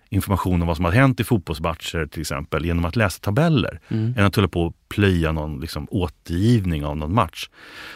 [0.09, 4.13] information om vad som hade hänt i fotbollsmatcher till exempel genom att läsa tabeller mm.
[4.17, 7.49] än att hålla på och plöja någon liksom, återgivning av någon match.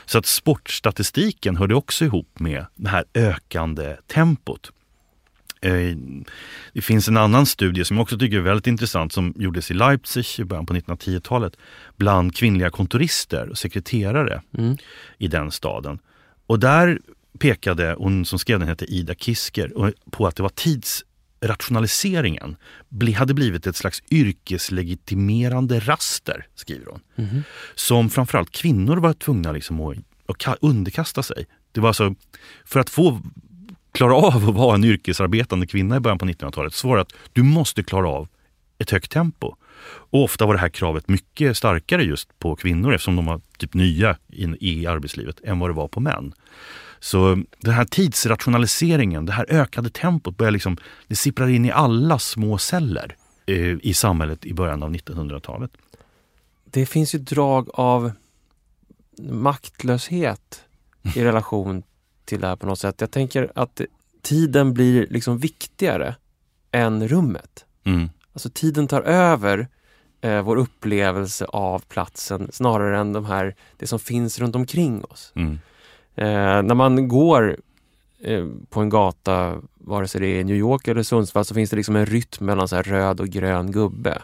[0.06, 4.72] Så att sportstatistiken hörde också ihop med det här ökande tempot.
[5.66, 5.96] Eh,
[6.74, 9.74] det finns en annan studie som jag också tycker är väldigt intressant som gjordes i
[9.74, 11.58] Leipzig i början på 1910-talet
[11.98, 14.78] bland kvinnliga kontorister och sekreterare mm.
[15.18, 16.00] i den staden.
[16.48, 17.00] Och där
[17.40, 22.56] pekade hon som skrev den hette Ida Kisker på att det var tidsrationaliseringen
[23.16, 27.00] hade blivit ett slags yrkeslegitimerande raster, skriver hon.
[27.16, 27.44] Mm.
[27.76, 31.46] Som framförallt kvinnor var tvungna liksom att, att underkasta sig.
[31.72, 32.16] Det var alltså
[32.66, 33.22] för att få
[33.96, 37.14] klara av att vara en yrkesarbetande kvinna i början på 1900-talet så var det att
[37.34, 38.28] du måste klara av
[38.78, 39.56] ett högt tempo.
[39.88, 43.74] Och ofta var det här kravet mycket starkare just på kvinnor eftersom de var typ
[43.74, 46.34] nya i, i arbetslivet än vad det var på män.
[47.00, 50.78] Så den här tidsrationaliseringen, det här ökade tempot, börjar liksom,
[51.08, 55.72] det sipprar in i alla små celler eh, i samhället i början av 1900-talet.
[56.66, 58.12] Det finns ju drag av
[59.20, 60.64] maktlöshet
[61.16, 61.84] i relation
[62.26, 63.02] till det här på något sätt.
[63.02, 63.82] Jag tänker att
[64.22, 66.16] tiden blir liksom viktigare
[66.72, 67.66] än rummet.
[67.84, 68.10] Mm.
[68.34, 69.68] Alltså tiden tar över
[70.22, 75.32] eh, vår upplevelse av platsen snarare än de här, det som finns runt omkring oss.
[75.36, 75.60] Mm.
[76.16, 77.58] Eh, när man går
[78.20, 81.76] eh, på en gata, vare sig det är New York eller Sundsvall, så finns det
[81.76, 84.22] liksom en rytm mellan så röd och grön gubbe.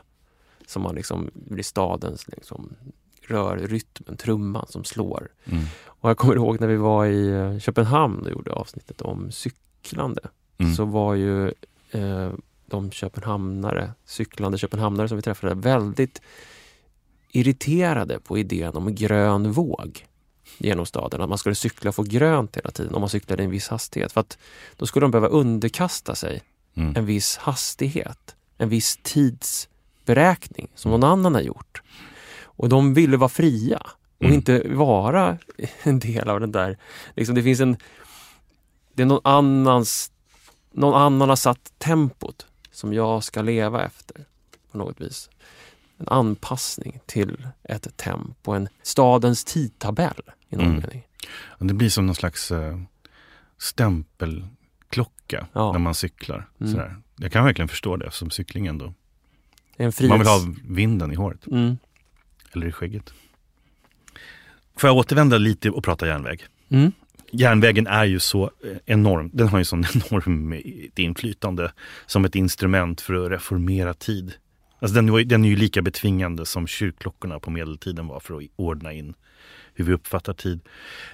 [0.68, 2.74] Som man liksom blir stadens liksom,
[3.28, 5.28] rör rytmen, trumman som slår.
[5.46, 5.64] Mm.
[6.02, 10.22] Och jag kommer ihåg när vi var i eh, Köpenhamn och gjorde avsnittet om cyklande.
[10.58, 10.76] Mm.
[10.76, 11.48] Så var ju
[11.92, 12.32] eh,
[12.66, 16.22] de köpenhamnare, cyklande köpenhamnare som vi träffade väldigt
[17.32, 20.06] irriterade på idén om grön våg
[20.58, 21.22] genom staden.
[21.22, 23.68] Att man skulle cykla och få grönt hela tiden om man cyklade i en viss
[23.68, 24.12] hastighet.
[24.12, 24.38] För att
[24.78, 26.42] då skulle de behöva underkasta sig
[26.76, 26.96] mm.
[26.96, 31.82] en viss hastighet, en viss tidsberäkning som någon annan har gjort.
[32.44, 33.82] Och de ville vara fria
[34.22, 34.36] och mm.
[34.36, 35.38] inte vara
[35.84, 36.78] en del av den där...
[37.16, 37.78] Liksom det finns en...
[38.94, 40.12] Det är någon annans...
[40.72, 44.26] Någon annan har satt tempot som jag ska leva efter
[44.72, 45.30] på något vis.
[45.98, 50.80] En anpassning till ett tempo, en stadens tidtabell i någon mm.
[50.80, 51.08] mening.
[51.60, 52.82] Det blir som någon slags uh,
[53.58, 55.72] stämpelklocka ja.
[55.72, 56.50] när man cyklar.
[56.60, 56.72] Mm.
[56.72, 56.98] Sådär.
[57.16, 58.94] Jag kan verkligen förstå det som cyklingen då.
[59.78, 61.48] Man vill ha vinden i håret.
[61.48, 61.78] Mm.
[62.54, 63.14] Eller i skägget.
[64.82, 66.46] Får jag återvända lite och prata järnväg?
[66.70, 66.92] Mm.
[67.32, 70.62] Järnvägen är ju så eh, enorm, den har ju sån enorm
[70.96, 71.72] inflytande
[72.06, 74.34] som ett instrument för att reformera tid.
[74.80, 78.94] Alltså den, den är ju lika betvingande som kyrkklockorna på medeltiden var för att ordna
[78.94, 79.14] in
[79.74, 80.60] hur vi uppfattar tid.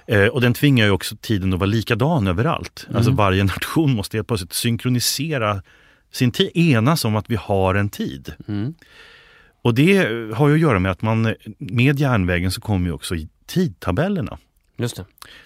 [0.06, 2.84] Eh, och den tvingar ju också tiden att vara likadan överallt.
[2.86, 2.96] Mm.
[2.96, 5.62] Alltså varje nation måste helt plötsligt synkronisera
[6.12, 8.32] sin tid, enas om att vi har en tid.
[8.48, 8.74] Mm.
[9.62, 9.96] Och det
[10.34, 13.14] har ju att göra med att man med järnvägen så kommer ju också
[13.48, 14.38] tidtabellerna.
[14.76, 15.04] Just det.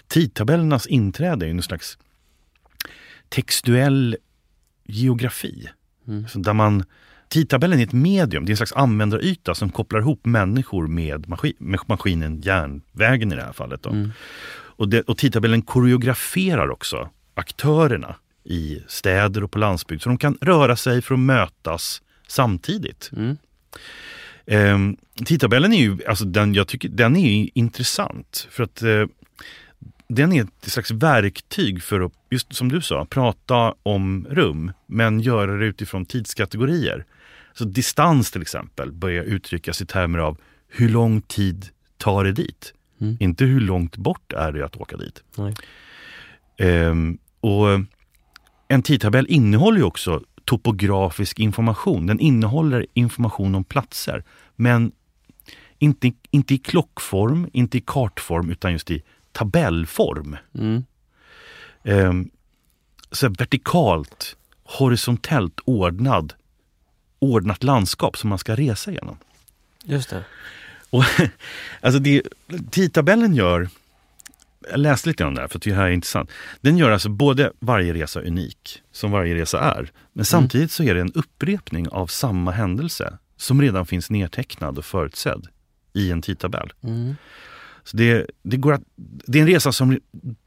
[0.09, 1.99] Tidtabellernas inträde är en slags
[3.29, 4.17] textuell
[4.85, 5.69] geografi.
[6.09, 6.25] Mm.
[6.35, 6.85] där man,
[7.29, 11.55] tidtabellen är ett medium, det är en slags användaryta som kopplar ihop människor med, maskin,
[11.59, 13.87] med maskinen, järnvägen i det här fallet.
[13.87, 14.13] Mm.
[14.51, 20.03] Och, det, och tidtabellen koreograferar också aktörerna i städer och på landsbygd.
[20.03, 23.11] Så de kan röra sig för att mötas samtidigt.
[23.17, 23.37] Mm.
[24.47, 24.79] Eh,
[25.25, 29.05] tidtabellen är ju, alltså den, jag tycker, den är intressant för att eh,
[30.09, 35.21] den är ett slags verktyg för att, just som du sa, prata om rum men
[35.21, 37.05] göra det utifrån tidskategorier.
[37.55, 40.39] Så distans till exempel börjar uttryckas i termer av
[40.69, 42.75] hur lång tid tar det dit?
[43.01, 43.17] Mm.
[43.21, 45.23] Inte hur långt bort är det att åka dit.
[46.59, 47.67] Ehm, och
[48.69, 52.07] en tidtabell innehåller ju också topografisk information.
[52.07, 54.25] Den innehåller information om platser.
[54.57, 54.93] Men
[55.79, 60.37] inte, inte i klockform, inte i kartform utan just i tabellform.
[60.55, 60.85] Mm.
[61.85, 62.31] Ehm,
[63.13, 66.33] så vertikalt, horisontellt ordnad,
[67.19, 69.17] ordnat landskap som man ska resa genom.
[69.85, 70.25] Just det.
[70.91, 71.05] Och,
[71.81, 72.23] alltså det,
[72.71, 73.69] tidtabellen gör,
[74.71, 76.31] jag läste lite om det här för att det här är intressant.
[76.61, 80.69] Den gör alltså både varje resa unik, som varje resa är, men samtidigt mm.
[80.69, 85.47] så är det en upprepning av samma händelse som redan finns nedtecknad och förutsedd
[85.93, 86.73] i en tidtabell.
[86.83, 87.15] Mm.
[87.85, 88.83] Så det, det, går att,
[89.27, 90.01] det är en resa som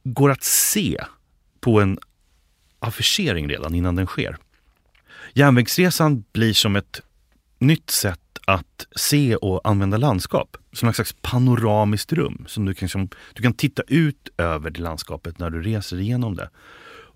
[0.03, 1.03] går att se
[1.59, 1.99] på en
[2.79, 4.37] affischering redan innan den sker.
[5.33, 7.01] Järnvägsresan blir som ett
[7.59, 10.57] nytt sätt att se och använda landskap.
[10.73, 12.45] Som ett slags panoramiskt rum.
[12.47, 16.35] Som du, kan, som, du kan titta ut över det landskapet när du reser igenom
[16.35, 16.49] det.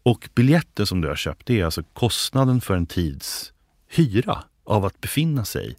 [0.03, 3.53] Och biljetten som du har köpt det är alltså kostnaden för en tids
[3.88, 5.75] hyra av att befinna sig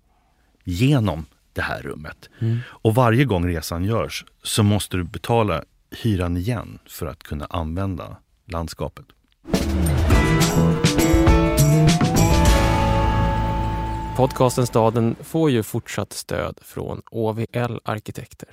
[0.64, 2.30] genom det här rummet.
[2.38, 2.58] Mm.
[2.68, 8.16] Och varje gång resan görs så måste du betala hyran igen för att kunna använda
[8.46, 9.06] landskapet.
[14.16, 18.48] Podcasten Staden får ju fortsatt stöd från OVL Arkitekter.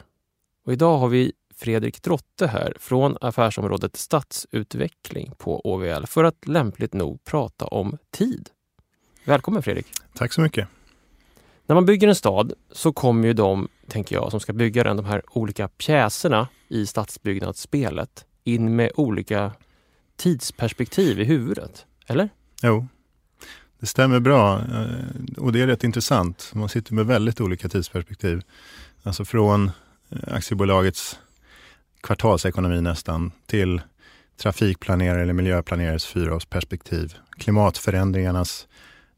[0.66, 6.94] Och idag har vi Fredrik Drotte här från affärsområdet stadsutveckling på OVL för att lämpligt
[6.94, 8.50] nog prata om tid.
[9.24, 9.88] Välkommen Fredrik!
[10.14, 10.68] Tack så mycket!
[11.66, 14.98] När man bygger en stad så kommer ju de, tänker jag, som ska bygga den,
[14.98, 19.52] de här olika pjäserna i stadsbyggnadsspelet in med olika
[20.16, 21.86] tidsperspektiv i huvudet.
[22.08, 22.30] Eller?
[22.64, 22.88] Jo,
[23.80, 26.52] det stämmer bra eh, och det är rätt intressant.
[26.54, 28.42] Man sitter med väldigt olika tidsperspektiv.
[29.04, 29.72] Alltså från
[30.10, 31.20] eh, aktiebolagets
[32.02, 33.82] kvartalsekonomi nästan till
[34.38, 37.16] trafikplanerare eller miljöplanerares fyraårsperspektiv.
[37.38, 38.68] Klimatförändringarnas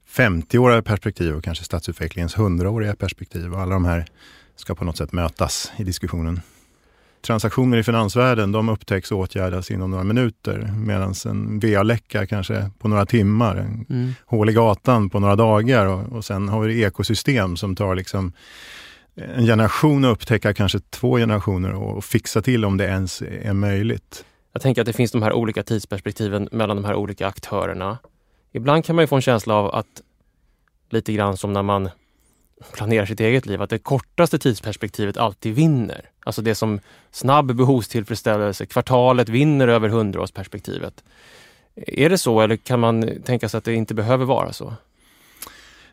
[0.09, 3.53] 50-åriga perspektiv och kanske stadsutvecklingens 100-åriga perspektiv.
[3.53, 4.05] Och alla de här
[4.55, 6.41] ska på något sätt mötas i diskussionen.
[7.21, 12.87] Transaktioner i finansvärlden de upptäcks och åtgärdas inom några minuter medan en VA-läcka kanske på
[12.87, 14.13] några timmar, en mm.
[14.25, 18.33] hål i gatan på några dagar och, och sen har vi ekosystem som tar liksom
[19.15, 24.25] en generation att upptäcka, kanske två generationer och fixa till om det ens är möjligt.
[24.53, 27.97] Jag tänker att det finns de här olika tidsperspektiven mellan de här olika aktörerna.
[28.51, 30.01] Ibland kan man ju få en känsla av att
[30.89, 31.89] lite grann som när man
[32.73, 36.09] planerar sitt eget liv, att det kortaste tidsperspektivet alltid vinner.
[36.29, 36.79] Alltså det som
[37.11, 41.03] snabb behovstillfredsställelse, kvartalet vinner över hundraårsperspektivet.
[41.75, 44.73] Är det så eller kan man tänka sig att det inte behöver vara så?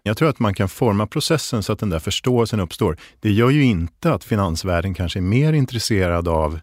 [0.02, 2.96] Jag tror att man kan forma processen så att den där förståelsen uppstår.
[3.20, 6.60] Det gör ju inte att finansvärlden kanske är mer intresserad av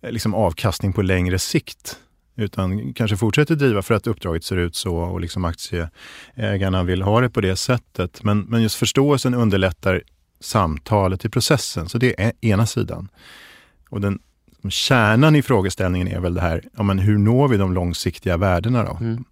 [0.00, 1.98] eh, liksom avkastning på längre sikt
[2.36, 7.20] utan kanske fortsätter driva för att uppdraget ser ut så och liksom aktieägarna vill ha
[7.20, 8.22] det på det sättet.
[8.22, 10.02] Men, men just förståelsen underlättar
[10.40, 13.08] samtalet i processen, så det är ena sidan.
[13.90, 14.18] Och den
[14.68, 18.84] kärnan i frågeställningen är väl det här, ja, men hur når vi de långsiktiga värdena
[18.84, 18.98] då?
[19.00, 19.24] Mm.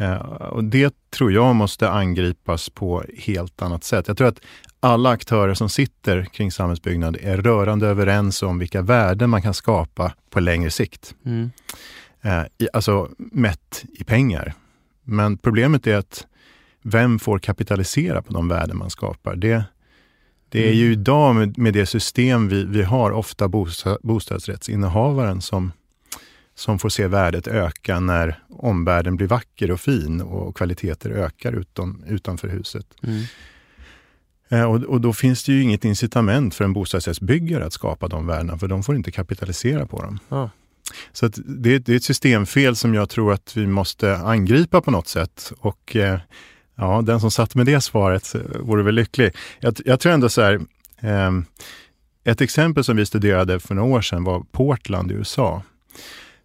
[0.00, 4.08] Uh, och det tror jag måste angripas på helt annat sätt.
[4.08, 4.40] Jag tror att
[4.80, 10.12] alla aktörer som sitter kring samhällsbyggnad är rörande överens om vilka värden man kan skapa
[10.30, 11.14] på längre sikt.
[11.24, 11.50] Mm
[12.22, 14.54] eh, i, alltså mätt i pengar.
[15.04, 16.26] Men problemet är att
[16.82, 19.36] vem får kapitalisera på de värden man skapar?
[19.36, 19.64] Det,
[20.50, 21.00] det är ju mm.
[21.00, 25.72] idag med, med det system vi, vi har ofta bostad, bostadsrättsinnehavaren som,
[26.54, 32.04] som får se värdet öka när omvärlden blir vacker och fin och kvaliteter ökar utom,
[32.06, 32.86] utanför huset.
[33.02, 33.22] Mm.
[34.48, 38.26] Eh, och, och, då finns det ju inget incitament för en bostadsrättsbyggare att skapa de
[38.26, 40.18] värdena, för de får inte kapitalisera på dem.
[40.28, 40.48] Ah.
[41.12, 45.08] Så det, det, är ett systemfel som jag tror att vi måste angripa på något
[45.08, 45.52] sätt.
[45.58, 46.18] Och eh,
[46.80, 49.32] ja, den som satt med det svaret eh, vore väl lycklig.
[49.60, 50.60] Jag, jag tror ändå så här,
[51.00, 51.30] eh,
[52.24, 55.62] ett exempel som vi studerade för några år sedan var Portland i USA,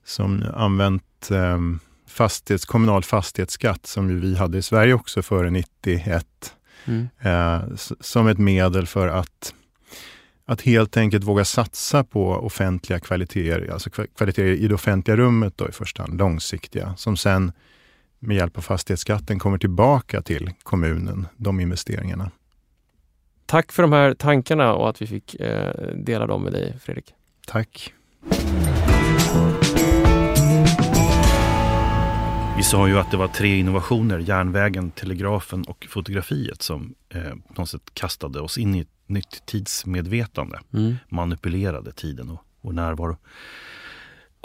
[0.06, 1.60] som använt eh,
[2.08, 6.26] fastighets, kommunal fastighetsskatt, som vi hade i Sverige också före 91,
[6.86, 7.08] mm.
[7.22, 9.54] eh, som ett medel för att
[10.48, 15.70] att helt enkelt våga satsa på offentliga kvaliteter, alltså kvaliteter i det offentliga rummet då
[15.70, 17.52] i första hand, långsiktiga, som sen
[18.20, 22.32] med hjälp av fastighetsskatten kommer tillbaka till kommunen, de investeringarna.
[23.46, 27.14] Tack för de här tankarna och att vi fick eh, dela dem med dig, Fredrik.
[27.48, 27.94] Tack.
[32.58, 37.22] Vi sa ju att det var tre innovationer, järnvägen, telegrafen och fotografiet som eh,
[37.56, 40.60] på något sätt kastade oss in i ett nytt tidsmedvetande.
[40.74, 40.96] Mm.
[41.10, 43.18] Manipulerade tiden och, och närvaro.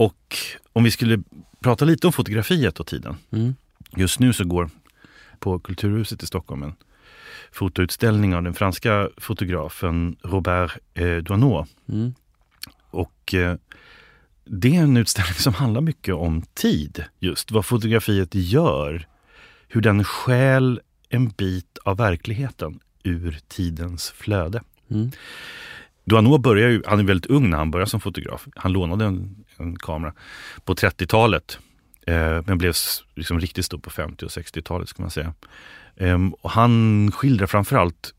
[0.01, 0.37] Och
[0.73, 1.23] om vi skulle
[1.61, 3.17] prata lite om fotografiet och tiden.
[3.31, 3.55] Mm.
[3.97, 4.71] Just nu så går
[5.39, 6.75] på Kulturhuset i Stockholm en
[7.53, 11.67] fotoutställning av den franska fotografen Robert eh, Doisneau.
[11.89, 12.15] Mm.
[12.91, 13.57] Och eh,
[14.45, 19.07] det är en utställning som handlar mycket om tid, just vad fotografiet gör.
[19.69, 24.63] Hur den stjäl en bit av verkligheten ur tidens flöde.
[24.91, 25.11] Mm.
[26.11, 28.49] Duano börjar ju, han är väldigt ung när han började som fotograf.
[28.57, 30.13] Han lånade en, en kamera
[30.65, 31.59] på 30-talet.
[32.07, 32.75] Eh, men blev
[33.15, 35.35] liksom riktigt stor på 50 och 60-talet ska man säga.
[35.97, 38.15] Eh, och han skildrar framförallt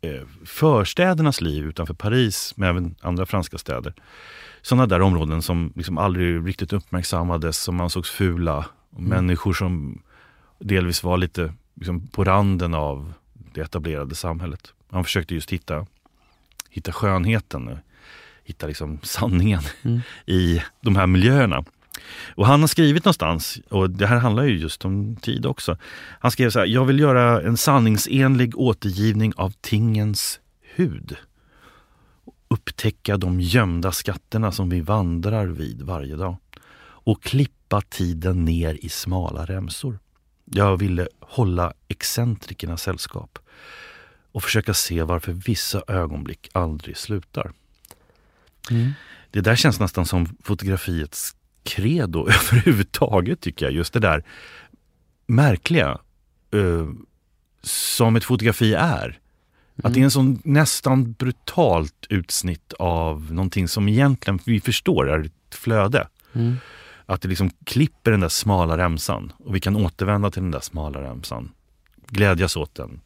[0.00, 3.94] eh, förstädernas liv utanför Paris, men även andra franska städer.
[4.62, 8.66] Sådana där områden som liksom aldrig riktigt uppmärksammades, som ansågs fula.
[8.96, 9.08] Mm.
[9.08, 10.02] Människor som
[10.58, 14.72] delvis var lite liksom, på randen av det etablerade samhället.
[14.90, 15.86] Han försökte just hitta,
[16.74, 17.78] hitta skönheten,
[18.44, 20.00] hitta liksom sanningen mm.
[20.26, 21.64] i de här miljöerna.
[22.34, 25.78] Och han har skrivit någonstans, och det här handlar ju just om tid också.
[26.20, 30.40] Han skrev så här, jag vill göra en sanningsenlig återgivning av tingens
[30.74, 31.16] hud.
[32.48, 36.36] Upptäcka de gömda skatterna som vi vandrar vid varje dag.
[37.06, 39.98] Och klippa tiden ner i smala remsor.
[40.44, 43.38] Jag ville hålla excentrikerna sällskap
[44.34, 47.52] och försöka se varför vissa ögonblick aldrig slutar.
[48.70, 48.92] Mm.
[49.30, 53.72] Det där känns nästan som fotografiets credo överhuvudtaget tycker jag.
[53.72, 54.24] Just det där
[55.26, 55.98] märkliga
[56.54, 56.90] uh,
[57.62, 59.04] som ett fotografi är.
[59.04, 59.20] Mm.
[59.82, 65.20] Att det är en sån nästan brutalt utsnitt av någonting som egentligen vi förstår är
[65.20, 66.08] ett flöde.
[66.32, 66.56] Mm.
[67.06, 70.60] Att det liksom klipper den där smala remsan och vi kan återvända till den där
[70.60, 71.52] smala remsan.
[72.08, 73.00] Glädjas åt den,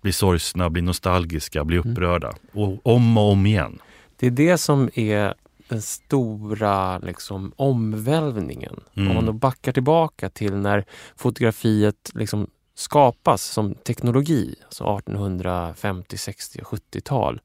[0.00, 1.90] bli sorgsna, bli nostalgiska, bli mm.
[1.90, 2.32] upprörda.
[2.52, 3.78] Och om och om igen.
[4.16, 5.34] Det är det som är
[5.68, 8.80] den stora liksom, omvälvningen.
[8.94, 9.08] Mm.
[9.08, 10.84] Om man då backar tillbaka till när
[11.16, 17.40] fotografiet liksom skapas som teknologi, alltså 1850, 60 och 70-tal.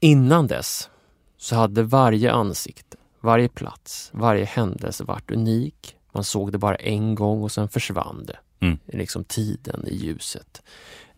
[0.00, 0.90] Innan dess
[1.36, 5.96] så hade varje ansikte, varje plats, varje händelse varit unik.
[6.12, 8.38] Man såg det bara en gång och sen försvann det.
[8.60, 8.78] Mm.
[8.86, 10.62] Liksom tiden i ljuset.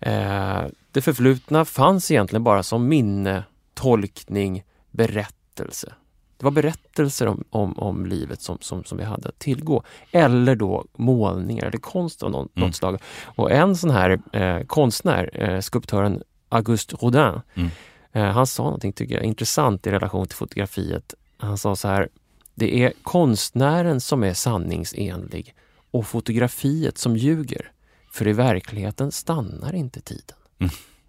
[0.03, 3.45] Eh, det förflutna fanns egentligen bara som minne,
[3.75, 5.93] tolkning, berättelse.
[6.37, 9.83] Det var berättelser om, om, om livet som, som, som vi hade att tillgå.
[10.13, 12.67] Eller då målningar eller konst av något, mm.
[12.67, 13.01] något slag.
[13.25, 17.71] Och en sån här eh, konstnär, eh, skulptören Auguste Rodin, mm.
[18.13, 21.15] eh, han sa någonting tycker jag, intressant i relation till fotografiet.
[21.39, 22.09] Han sa så här,
[22.55, 25.55] det är konstnären som är sanningsenlig
[25.91, 27.73] och fotografiet som ljuger.
[28.13, 30.37] För i verkligheten stannar inte tiden.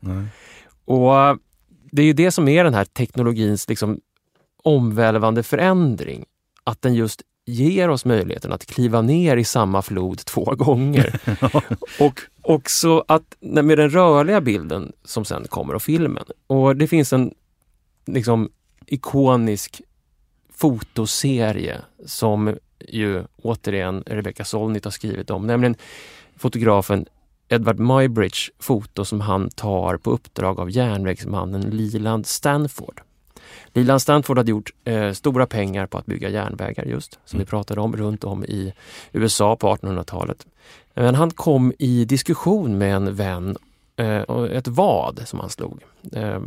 [0.03, 0.27] Mm.
[0.85, 1.39] Och
[1.91, 3.99] det är ju det som är den här teknologins liksom
[4.63, 6.25] omvälvande förändring.
[6.63, 11.19] Att den just ger oss möjligheten att kliva ner i samma flod två gånger.
[11.99, 16.25] och också att med den rörliga bilden som sen kommer och filmen.
[16.47, 17.33] Och det finns en
[18.05, 18.49] liksom
[18.85, 19.81] ikonisk
[20.53, 25.75] fotoserie som ju återigen Rebecca Solnit har skrivit om, nämligen
[26.37, 27.05] fotografen
[27.49, 33.01] Edward Muybridge foto som han tar på uppdrag av järnvägsmannen Leland Stanford.
[33.73, 37.45] Leland Stanford hade gjort eh, stora pengar på att bygga järnvägar just, som mm.
[37.45, 38.73] vi pratade om, runt om i
[39.11, 40.45] USA på 1800-talet.
[40.93, 43.57] Men han kom i diskussion med en vän,
[43.95, 44.21] eh,
[44.51, 46.41] ett vad som han slog, eh,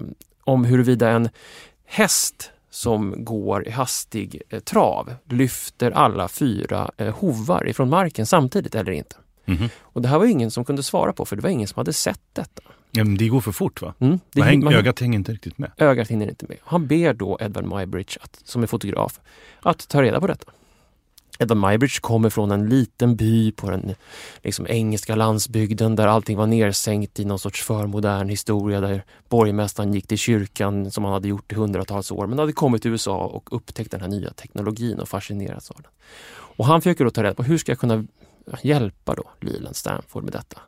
[0.44, 1.28] om huruvida en
[1.84, 8.74] häst som går i hastig eh, trav lyfter alla fyra eh, hovar ifrån marken samtidigt
[8.74, 9.16] eller inte.
[9.46, 9.68] Mm.
[9.80, 11.92] Och det här var ingen som kunde svara på för det var ingen som hade
[11.92, 12.62] sett detta.
[12.90, 13.94] Ja, men det går för fort va?
[13.98, 15.70] Mm, det, man häng, man, ögat hänger inte riktigt med.
[15.76, 16.56] Ögat hinner inte med.
[16.62, 19.20] Han ber då Edward Muybridge, att, som är fotograf,
[19.60, 20.52] att ta reda på detta.
[21.38, 23.94] Edward Muybridge kommer från en liten by på den
[24.42, 30.06] liksom, engelska landsbygden där allting var nersänkt i någon sorts förmodern historia där borgmästaren gick
[30.06, 33.56] till kyrkan som han hade gjort i hundratals år men hade kommit till USA och
[33.56, 35.90] upptäckt den här nya teknologin och fascinerats av den.
[36.28, 38.04] Och han försöker då ta reda på hur ska jag kunna
[38.62, 40.60] hjälpa då Leland Stanford med detta.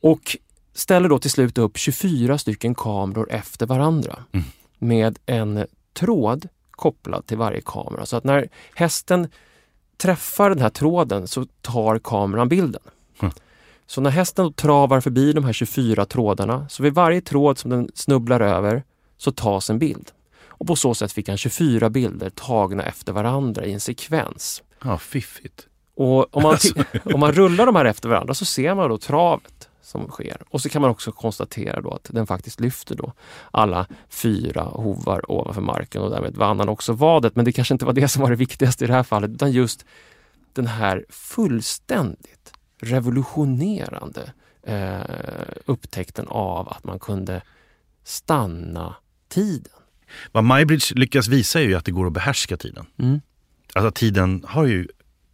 [0.00, 0.36] Och
[0.72, 4.46] ställer då till slut upp 24 stycken kameror efter varandra Mm.
[4.78, 8.06] med en tråd kopplad till varje kamera.
[8.06, 9.28] Så att när hästen
[9.96, 12.82] träffar den här tråden så tar kameran bilden.
[13.22, 13.34] Mm.
[13.86, 17.90] Så när hästen travar förbi de här 24 trådarna, så vid varje tråd som den
[17.94, 18.82] snubblar över
[19.16, 20.10] så tas en bild.
[20.46, 24.62] Och på så sätt fick han 24 bilder tagna efter varandra i en sekvens.
[24.84, 25.66] Ja, fiffigt.
[25.94, 28.98] Och om man, ti- om man rullar de här efter varandra så ser man då
[28.98, 30.42] travet som sker.
[30.48, 33.12] Och så kan man också konstatera då att den faktiskt lyfter då
[33.50, 37.36] alla fyra hovar ovanför marken och därmed vann han också vadet.
[37.36, 39.52] Men det kanske inte var det som var det viktigaste i det här fallet utan
[39.52, 39.84] just
[40.52, 44.32] den här fullständigt revolutionerande
[44.62, 45.00] eh,
[45.66, 47.42] upptäckten av att man kunde
[48.04, 48.94] stanna
[49.28, 49.72] tiden.
[50.32, 52.86] Vad Mybridge lyckas visa är ju att det går att behärska tiden.
[52.98, 53.20] Mm.
[53.74, 54.88] Alltså tiden har ju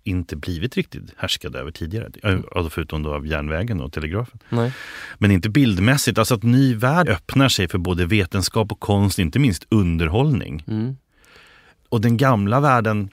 [0.05, 2.11] inte blivit riktigt härskad över tidigare.
[2.53, 4.39] Alltså förutom då av järnvägen och telegrafen.
[4.49, 4.73] Nej.
[5.19, 6.19] Men inte bildmässigt.
[6.19, 10.65] Alltså att ny värld öppnar sig för både vetenskap och konst, inte minst underhållning.
[10.67, 10.97] Mm.
[11.89, 13.09] Och den gamla världen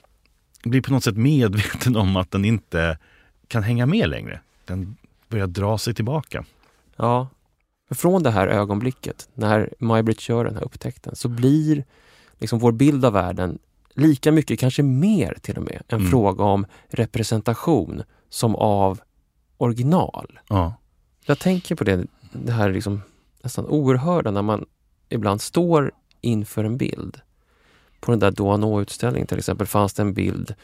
[0.64, 2.98] blir på något sätt medveten om att den inte
[3.48, 4.40] kan hänga med längre.
[4.66, 4.98] Den
[5.30, 6.46] börjar dra sig tillbaka.
[6.96, 7.30] Ja.
[7.92, 11.84] Från det här ögonblicket, när Maj-Britt gör den här upptäckten, så blir
[12.40, 13.60] liksom vår bild av världen
[13.98, 16.12] lika mycket, kanske mer till och med, en Mm.
[16.12, 19.00] fråga om representation som av
[19.58, 20.40] original.
[20.50, 20.74] Ja.
[21.26, 23.02] Jag tänker på det, det här liksom
[23.44, 24.66] nästan oerhörda när man
[25.10, 25.92] ibland står
[26.22, 27.22] inför en bild.
[28.00, 30.56] På den där Douaneau-utställningen till exempel fanns det en bild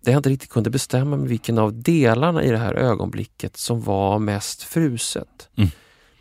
[0.00, 3.80] där jag inte riktigt kunde bestämma mig vilken av delarna i det här ögonblicket som
[3.80, 5.48] var mest fruset.
[5.56, 5.70] Mm.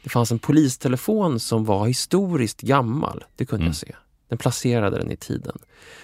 [0.04, 3.68] Det fanns en polistelefon som var historiskt gammal, det kunde Mm.
[3.70, 3.96] jag se.
[4.34, 5.58] Den placerade den i tiden.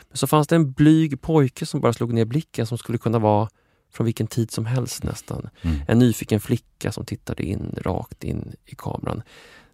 [0.10, 3.20] Men så fanns det en blyg pojke som bara slog ner blicken som skulle kunna
[3.20, 3.50] vara
[3.92, 5.50] från vilken tid som helst nästan.
[5.62, 5.78] Mm.
[5.88, 9.22] En nyfiken flicka som tittade in rakt in i kameran.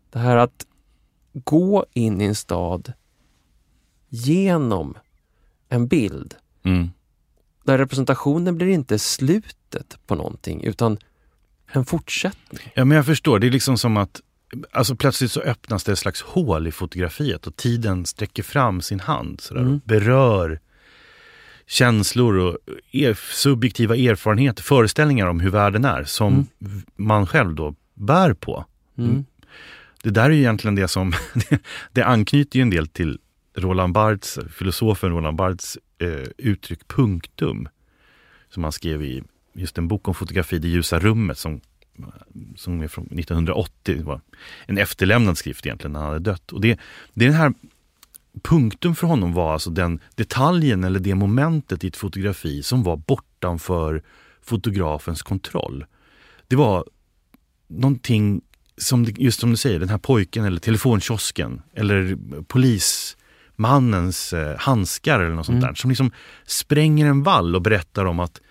[0.10, 0.66] Det här att
[1.34, 2.94] gå in i en stad
[4.10, 4.98] genom
[5.70, 6.90] en bild Mm.
[7.64, 10.98] där representationen blir inte slutet på någonting utan
[11.72, 12.72] en fortsättning.
[12.76, 13.40] Ja, men jag förstår.
[13.40, 14.22] Det är liksom som att
[14.72, 19.00] alltså plötsligt så öppnas det ett slags hål i fotografiet och tiden sträcker fram sin
[19.00, 19.74] hand sådär, Mm.
[19.74, 20.60] och berör
[21.68, 22.58] känslor och
[22.92, 26.82] er, subjektiva erfarenheter, föreställningar om hur världen är som Mm.
[26.96, 28.66] man själv då bär på.
[28.98, 29.10] Mm.
[29.10, 29.26] Mm.
[30.04, 31.14] Det där är ju egentligen det som,
[31.92, 33.20] det anknyter ju en del till
[33.58, 37.68] Roland Barths, filosofen Roland Barths eh, uttryck punktum.
[38.50, 41.62] Som han skrev i just en bok om fotografi, Det ljusa rummet som,
[42.56, 43.96] som är från 1980.
[43.98, 44.22] Det var
[44.66, 46.52] en efterlämnad skrift egentligen när han hade dött.
[46.52, 46.80] Och det,
[47.14, 47.54] det är den här
[48.44, 52.98] punktum för honom var alltså den detaljen eller det momentet i ett fotografi som var
[52.98, 54.04] bortanför
[54.42, 55.86] fotografens kontroll.
[56.48, 56.86] Det var
[57.68, 58.42] någonting
[58.78, 65.36] som, just som du säger, den här pojken eller telefonkiosken eller polismannens eh, handskar eller
[65.36, 65.68] något sånt Mm.
[65.68, 66.12] där som liksom
[66.46, 68.42] spränger en vall och berättar om att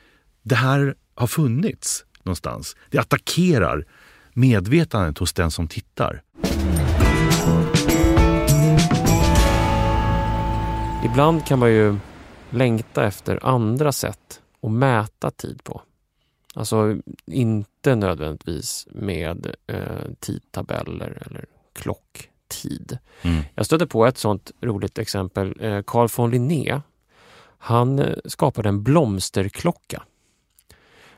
[0.42, 2.76] det här har funnits någonstans.
[2.90, 3.84] Det attackerar
[4.32, 6.22] medvetandet hos den som tittar.
[11.04, 11.96] Ibland kan man ju
[12.50, 15.82] längta efter andra sätt att mäta tid på.
[16.54, 16.96] Alltså
[17.26, 19.78] inte nödvändigtvis med eh,
[20.20, 22.98] tidtabeller eller klocktid.
[23.22, 23.42] Mm.
[23.54, 25.54] Jag stötte på ett sånt roligt exempel.
[25.60, 26.80] Eh, Carl von Linné,
[27.58, 30.02] han eh, skapade en blomsterklocka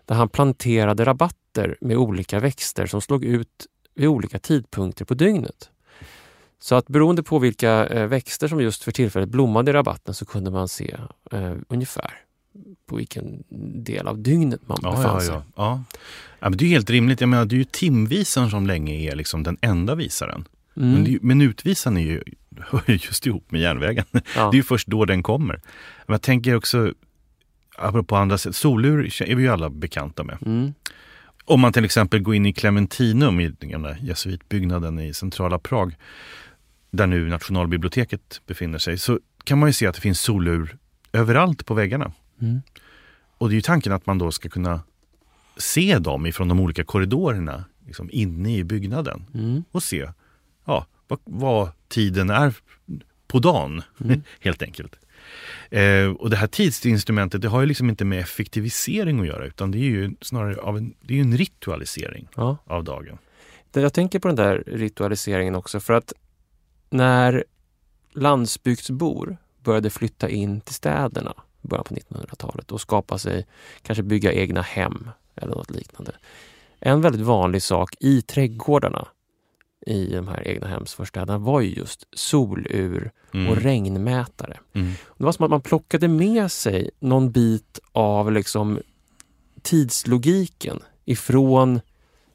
[0.07, 5.70] där han planterade rabatter med olika växter som slog ut vid olika tidpunkter på dygnet.
[6.59, 10.24] Så att beroende på vilka eh, växter som just för tillfället blommade i rabatten så
[10.24, 10.96] kunde man se
[11.32, 12.11] eh, ungefär
[12.86, 13.44] på vilken
[13.84, 15.34] del av dygnet man Ja, befann sig.
[15.34, 15.42] ja.
[15.57, 15.82] Ja.
[16.40, 17.20] ja men det är helt rimligt.
[17.20, 20.44] Jag menar, det är ju timvisaren som länge är liksom den enda visaren.
[20.76, 20.92] Mm.
[20.92, 21.18] Men ju-
[21.96, 22.22] är ju,
[22.61, 24.04] hör ju just ihop med järnvägen.
[24.12, 24.20] ja.
[24.50, 25.61] Det är ju först då den kommer.
[26.07, 26.92] Men jag tänker också,
[27.79, 30.39] apropå andra sätt, solur är vi ju alla bekanta med.
[30.47, 30.74] Mm.
[31.45, 35.95] Om man till exempel går in i Clementinum, i den gamla jesuitbyggnaden i centrala Prag,
[36.91, 40.77] där nu nationalbiblioteket befinner sig, så kan man ju se att det finns solur
[41.12, 42.12] överallt på väggarna.
[42.43, 42.62] Mm.
[43.39, 44.81] Och det är ju tanken att man då ska kunna
[45.57, 49.64] se dem ifrån de olika korridorerna liksom inne i byggnaden Mm.
[49.70, 50.11] och se
[50.64, 52.55] ja, vad, vad tiden är
[53.29, 54.22] på dagen, Mm.
[54.41, 54.99] helt enkelt.
[55.70, 59.70] Eh, och det här tidsinstrumentet det har ju liksom inte med effektivisering att göra utan
[59.70, 62.57] det är ju snarare av en, det är en ritualisering Ja.
[62.66, 63.18] av dagen.
[63.72, 66.12] Jag tänker på den där ritualiseringen också för att
[66.91, 67.45] när
[68.12, 73.47] landsbygdsbor började flytta in till städerna i början på 1900-talet och skapa sig,
[73.83, 76.12] kanske bygga egna hem eller något liknande.
[76.81, 79.09] en väldigt vanlig sak i trädgårdarna
[79.87, 83.49] i de här egna hemsförstäderna var ju just solur Mm.
[83.49, 84.57] och regnmätare.
[84.74, 84.93] Mm.
[85.18, 88.80] Det var som att man plockade med sig någon bit av liksom
[89.62, 91.80] tidslogiken ifrån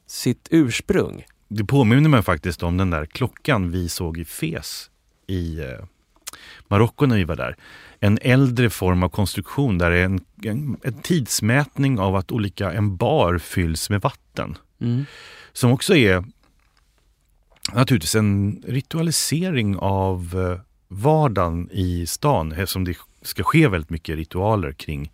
[0.06, 1.24] sitt ursprung.
[1.48, 4.90] Det påminner mig faktiskt om den där klockan vi såg i Fes
[5.26, 5.84] i eh,
[6.68, 7.56] Marocko när vi var där.
[8.00, 12.72] En äldre form av konstruktion där det är en, en, en tidsmätning av att olika,
[12.72, 14.56] en bar fylls med vatten.
[14.80, 15.04] Mm.
[15.52, 16.24] Som också är
[17.72, 24.72] naturligtvis en ritualisering av eh, vardagen i stan eftersom det ska ske väldigt mycket ritualer
[24.72, 25.10] kring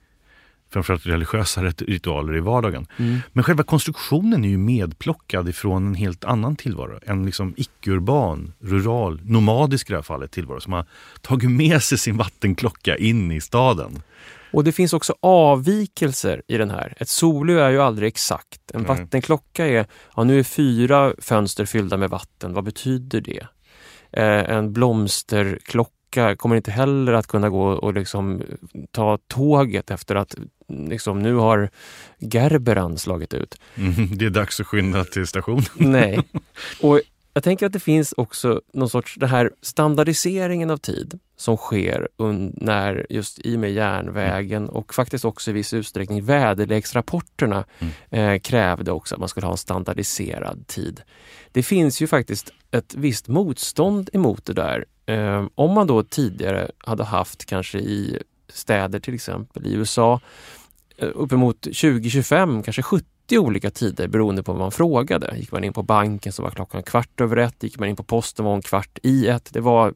[0.70, 2.86] framförallt religiösa rit- ritualer i vardagen.
[2.96, 3.18] Mm.
[3.32, 7.01] Men själva konstruktionen är ju medplockad ifrån en helt annan tillvaro.
[7.07, 10.86] En liksom icke-urban, rural, nomadisk i det här fallet tillvaro som har
[11.20, 14.03] tagit med sig sin vattenklocka in i staden.
[14.51, 16.94] Och det finns också avvikelser i den här.
[16.96, 18.70] Ett solur är ju aldrig exakt.
[18.74, 18.88] En Nej.
[18.88, 19.86] vattenklocka är,
[20.16, 22.55] ja nu är fyra fönster fyllda med vatten.
[22.55, 23.46] Vad betyder det?
[24.12, 28.42] Eh, en blomsterklocka kommer inte heller att kunna gå och liksom
[28.90, 30.34] ta tåget efter att
[30.68, 31.70] liksom, nu har
[32.18, 33.61] Gerberan slagit ut.
[33.74, 35.64] Mm, det är dags att skynda till stationen.
[35.76, 36.18] Nej.
[36.82, 37.01] Och
[37.39, 42.09] jag tänker att det finns också någon sorts, det här standardiseringen av tid som sker
[42.55, 47.93] när just i och med järnvägen och faktiskt också i viss utsträckning väderleksrapporterna Mm.
[48.11, 51.01] eh, krävde också att man skulle ha en standardiserad tid.
[51.53, 54.84] Det finns ju faktiskt ett visst motstånd emot det där.
[55.07, 60.20] Eh, om man då tidigare hade haft kanske i städer till exempel i USA
[60.99, 63.07] eh, uppemot 20-25, kanske 70
[63.38, 65.34] olika tider beroende på vad man frågade.
[65.36, 68.03] Gick man in på banken så var klockan kvart över ett, gick man in på
[68.03, 69.49] posten var hon kvart i ett.
[69.53, 69.94] Det var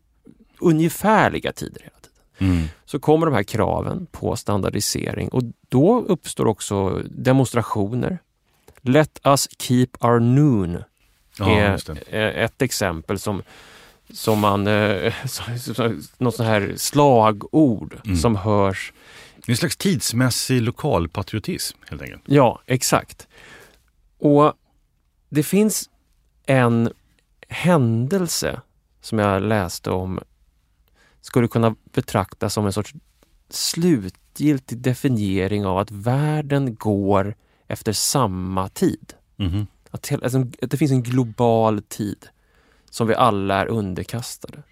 [0.61, 2.53] ungefärliga tider hela tiden.
[2.57, 2.69] Mm.
[2.85, 8.19] Så kommer de här kraven på standardisering och då uppstår också demonstrationer.
[8.81, 10.79] Let us keep our noon
[11.39, 11.81] Ja, är
[12.11, 13.43] eh, ett exempel som,
[14.13, 15.13] som man, eh,
[16.19, 18.17] något sånt här slagord Mm.
[18.17, 18.93] som hörs
[19.47, 22.23] Det är en slags tidsmässig lokalpatriotism helt enkelt.
[22.27, 23.29] Ja, exakt.
[24.19, 24.53] Och
[25.29, 25.91] det finns
[26.47, 26.93] en
[27.49, 28.61] händelse
[29.01, 30.21] som jag läste om
[31.21, 32.95] skulle kunna betraktas som en sorts
[33.51, 37.35] slutgiltig definiering av att världen går
[37.67, 39.15] efter samma tid.
[39.37, 39.67] Mhm.
[39.91, 42.29] Att, alltså, att det finns en global tid
[42.91, 44.63] som vi alla är underkastade.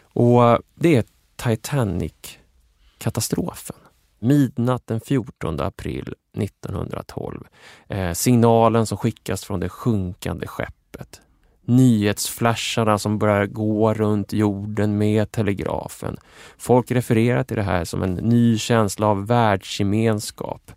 [0.00, 1.04] Och det är
[1.36, 3.76] Titanic-katastrofen.
[4.18, 7.46] Midnatt den 14 april 1912.
[7.88, 11.20] Eh, signalen som skickas från det sjunkande skeppet.
[11.64, 16.16] Nyhetsflasharna som börjar gå runt jorden med telegrafen.
[16.58, 20.72] Folk refererar till det här som en ny känsla av världsgemenskap.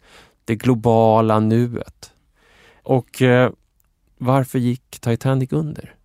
[0.45, 2.13] Det globala nuet.
[2.83, 3.51] Och eh,
[4.17, 5.95] varför gick Titanic under?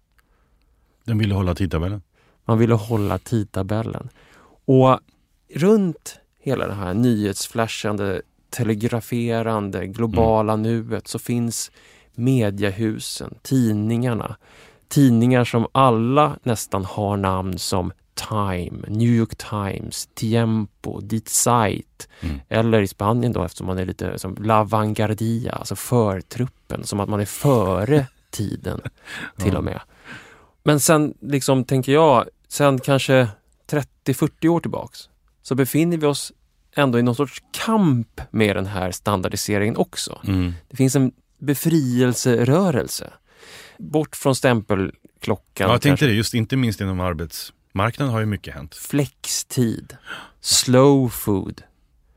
[1.04, 2.02] Den ville hålla tidtabellen.
[2.44, 4.08] Man ville hålla tidtabellen.
[4.64, 5.00] Och
[5.54, 11.70] runt hela det här nyhetsflashande, telegraferande, globala nuet så finns
[12.14, 14.36] mediehusen, tidningarna.
[14.88, 17.92] Tidningar som alla nästan har namn som
[18.28, 22.40] Time, New York Times, Tiempo, Die Zeit Mm.
[22.48, 27.08] eller i Spanien då eftersom man är lite som La Vanguardia, alltså förtruppen, som att
[27.08, 28.80] man är före tiden
[29.36, 29.58] till Ja.
[29.58, 29.80] och med.
[30.64, 33.28] Men sen liksom tänker jag, sen kanske
[34.04, 35.08] 30-40 år tillbaks
[35.42, 36.32] så befinner vi oss
[36.76, 40.20] ändå i någon sorts kamp med den här standardiseringen också.
[40.26, 40.52] Mm.
[40.68, 43.12] Det finns en befrielserörelse.
[43.78, 45.66] Bort från stämpelklockan.
[45.68, 48.74] Ja, jag tänkte det, just inte minst inom arbetsmarknaden har ju mycket hänt.
[48.74, 49.96] Flextid,
[50.40, 51.62] slow food,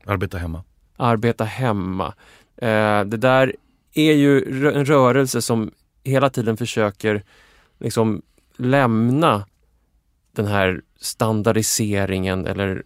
[0.06, 0.64] Arbeta hemma.
[0.96, 2.14] arbeta hemma.
[2.56, 3.54] Eh, det där
[3.94, 5.70] är ju en rörelse som
[6.04, 7.24] hela tiden försöker
[7.80, 8.22] liksom
[8.56, 9.46] lämna
[10.32, 12.82] den här standardiseringen eller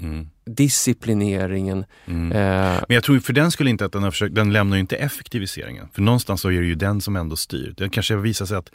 [0.00, 0.30] Mm.
[0.48, 1.84] Disciplineringen.
[2.06, 2.32] Mm.
[2.32, 4.80] Eh, Men jag tror för den skulle inte att den har försökt, den lämnar ju
[4.80, 5.88] inte effektiviseringen.
[5.92, 7.74] För någonstans så är det ju den som ändå styr.
[7.76, 8.70] Det kanske visar sig att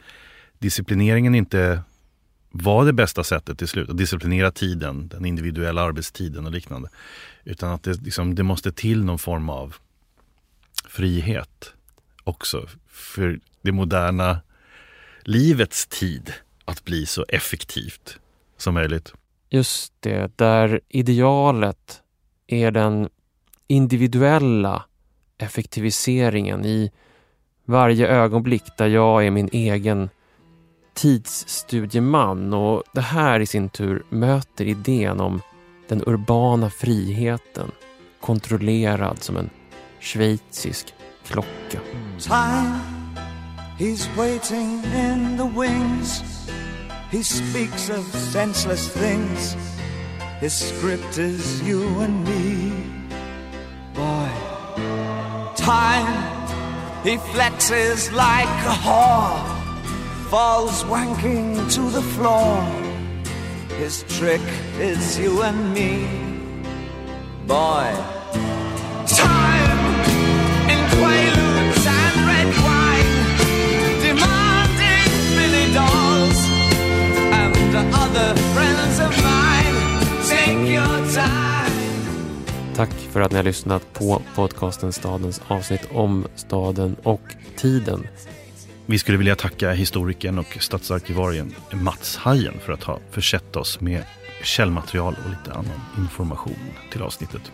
[0.58, 1.82] disciplineringen inte
[2.50, 3.90] var det bästa sättet till slut.
[3.90, 6.88] Att disciplinera tiden, den individuella arbetstiden och liknande.
[7.44, 9.74] Utan att det, liksom, det måste till någon form av
[10.88, 11.72] frihet
[12.24, 12.66] också.
[12.88, 14.40] För det moderna
[15.22, 16.32] livets tid
[16.64, 18.18] att bli så effektivt
[18.56, 19.12] som möjligt.
[19.50, 22.02] Just det, där idealet
[22.46, 23.08] är den
[23.66, 24.84] individuella
[25.38, 26.90] effektiviseringen i
[27.64, 30.10] varje ögonblick där jag är min egen
[30.94, 35.40] tidsstudieman och det här i sin tur möter idén om
[35.88, 37.70] den urbana friheten
[38.20, 39.50] kontrollerad som en
[40.00, 40.94] schweizisk
[41.26, 41.80] klocka.
[42.18, 42.80] Time,
[43.78, 46.33] he's waiting in the wings.
[47.14, 49.54] He speaks of senseless things.
[50.40, 52.72] His script is you and me.
[53.94, 54.30] Boy,
[55.54, 56.10] time,
[57.04, 59.38] he flexes like a whore,
[60.28, 62.60] falls wanking to the floor.
[63.78, 64.42] His trick
[64.80, 66.08] is you and me.
[67.46, 67.94] Boy,
[82.76, 87.20] Tack för att ni har lyssnat på podcasten Stadens avsnitt om staden och
[87.56, 88.06] tiden.
[88.86, 94.04] Vi skulle vilja tacka historikern och stadsarkivarien Mats Hajen för att ha försett oss med
[94.42, 96.56] källmaterial och lite annan information
[96.92, 97.52] till avsnittet.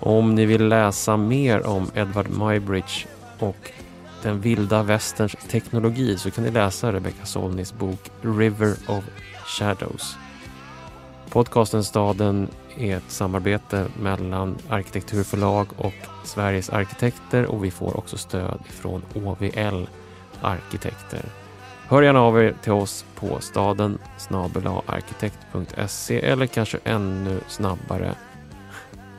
[0.00, 3.06] Om ni vill läsa mer om Edward Muybridge
[3.38, 3.70] och
[4.22, 9.04] den vilda västerns teknologi så kan ni läsa Rebecca Solnis bok River of
[9.48, 10.16] Shadows.
[11.30, 15.94] Podcasten Staden är ett samarbete mellan Arkitekturförlag och
[16.24, 19.86] Sveriges arkitekter och vi får också stöd från OVL
[20.40, 21.24] Arkitekter.
[21.88, 23.98] Hör gärna av er till oss på staden
[24.86, 28.14] arkitekt.se eller kanske ännu snabbare,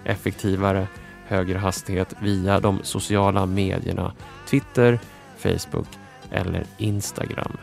[0.05, 0.87] effektivare,
[1.27, 4.13] högre hastighet via de sociala medierna
[4.47, 4.99] Twitter,
[5.37, 5.87] Facebook
[6.31, 7.57] eller Instagram.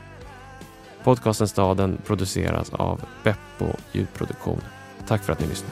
[1.07, 4.61] Podcasten Staden produceras av Beppo ljudproduktion.
[5.09, 5.71] Tack för att ni lyssnar.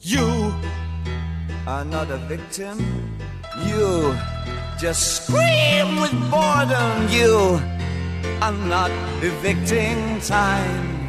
[0.00, 0.52] You
[1.66, 2.78] are not a victim.
[3.68, 4.14] You
[4.82, 7.08] just scream with boredom.
[7.10, 7.60] You
[8.40, 8.90] are not
[9.22, 11.03] evicting time.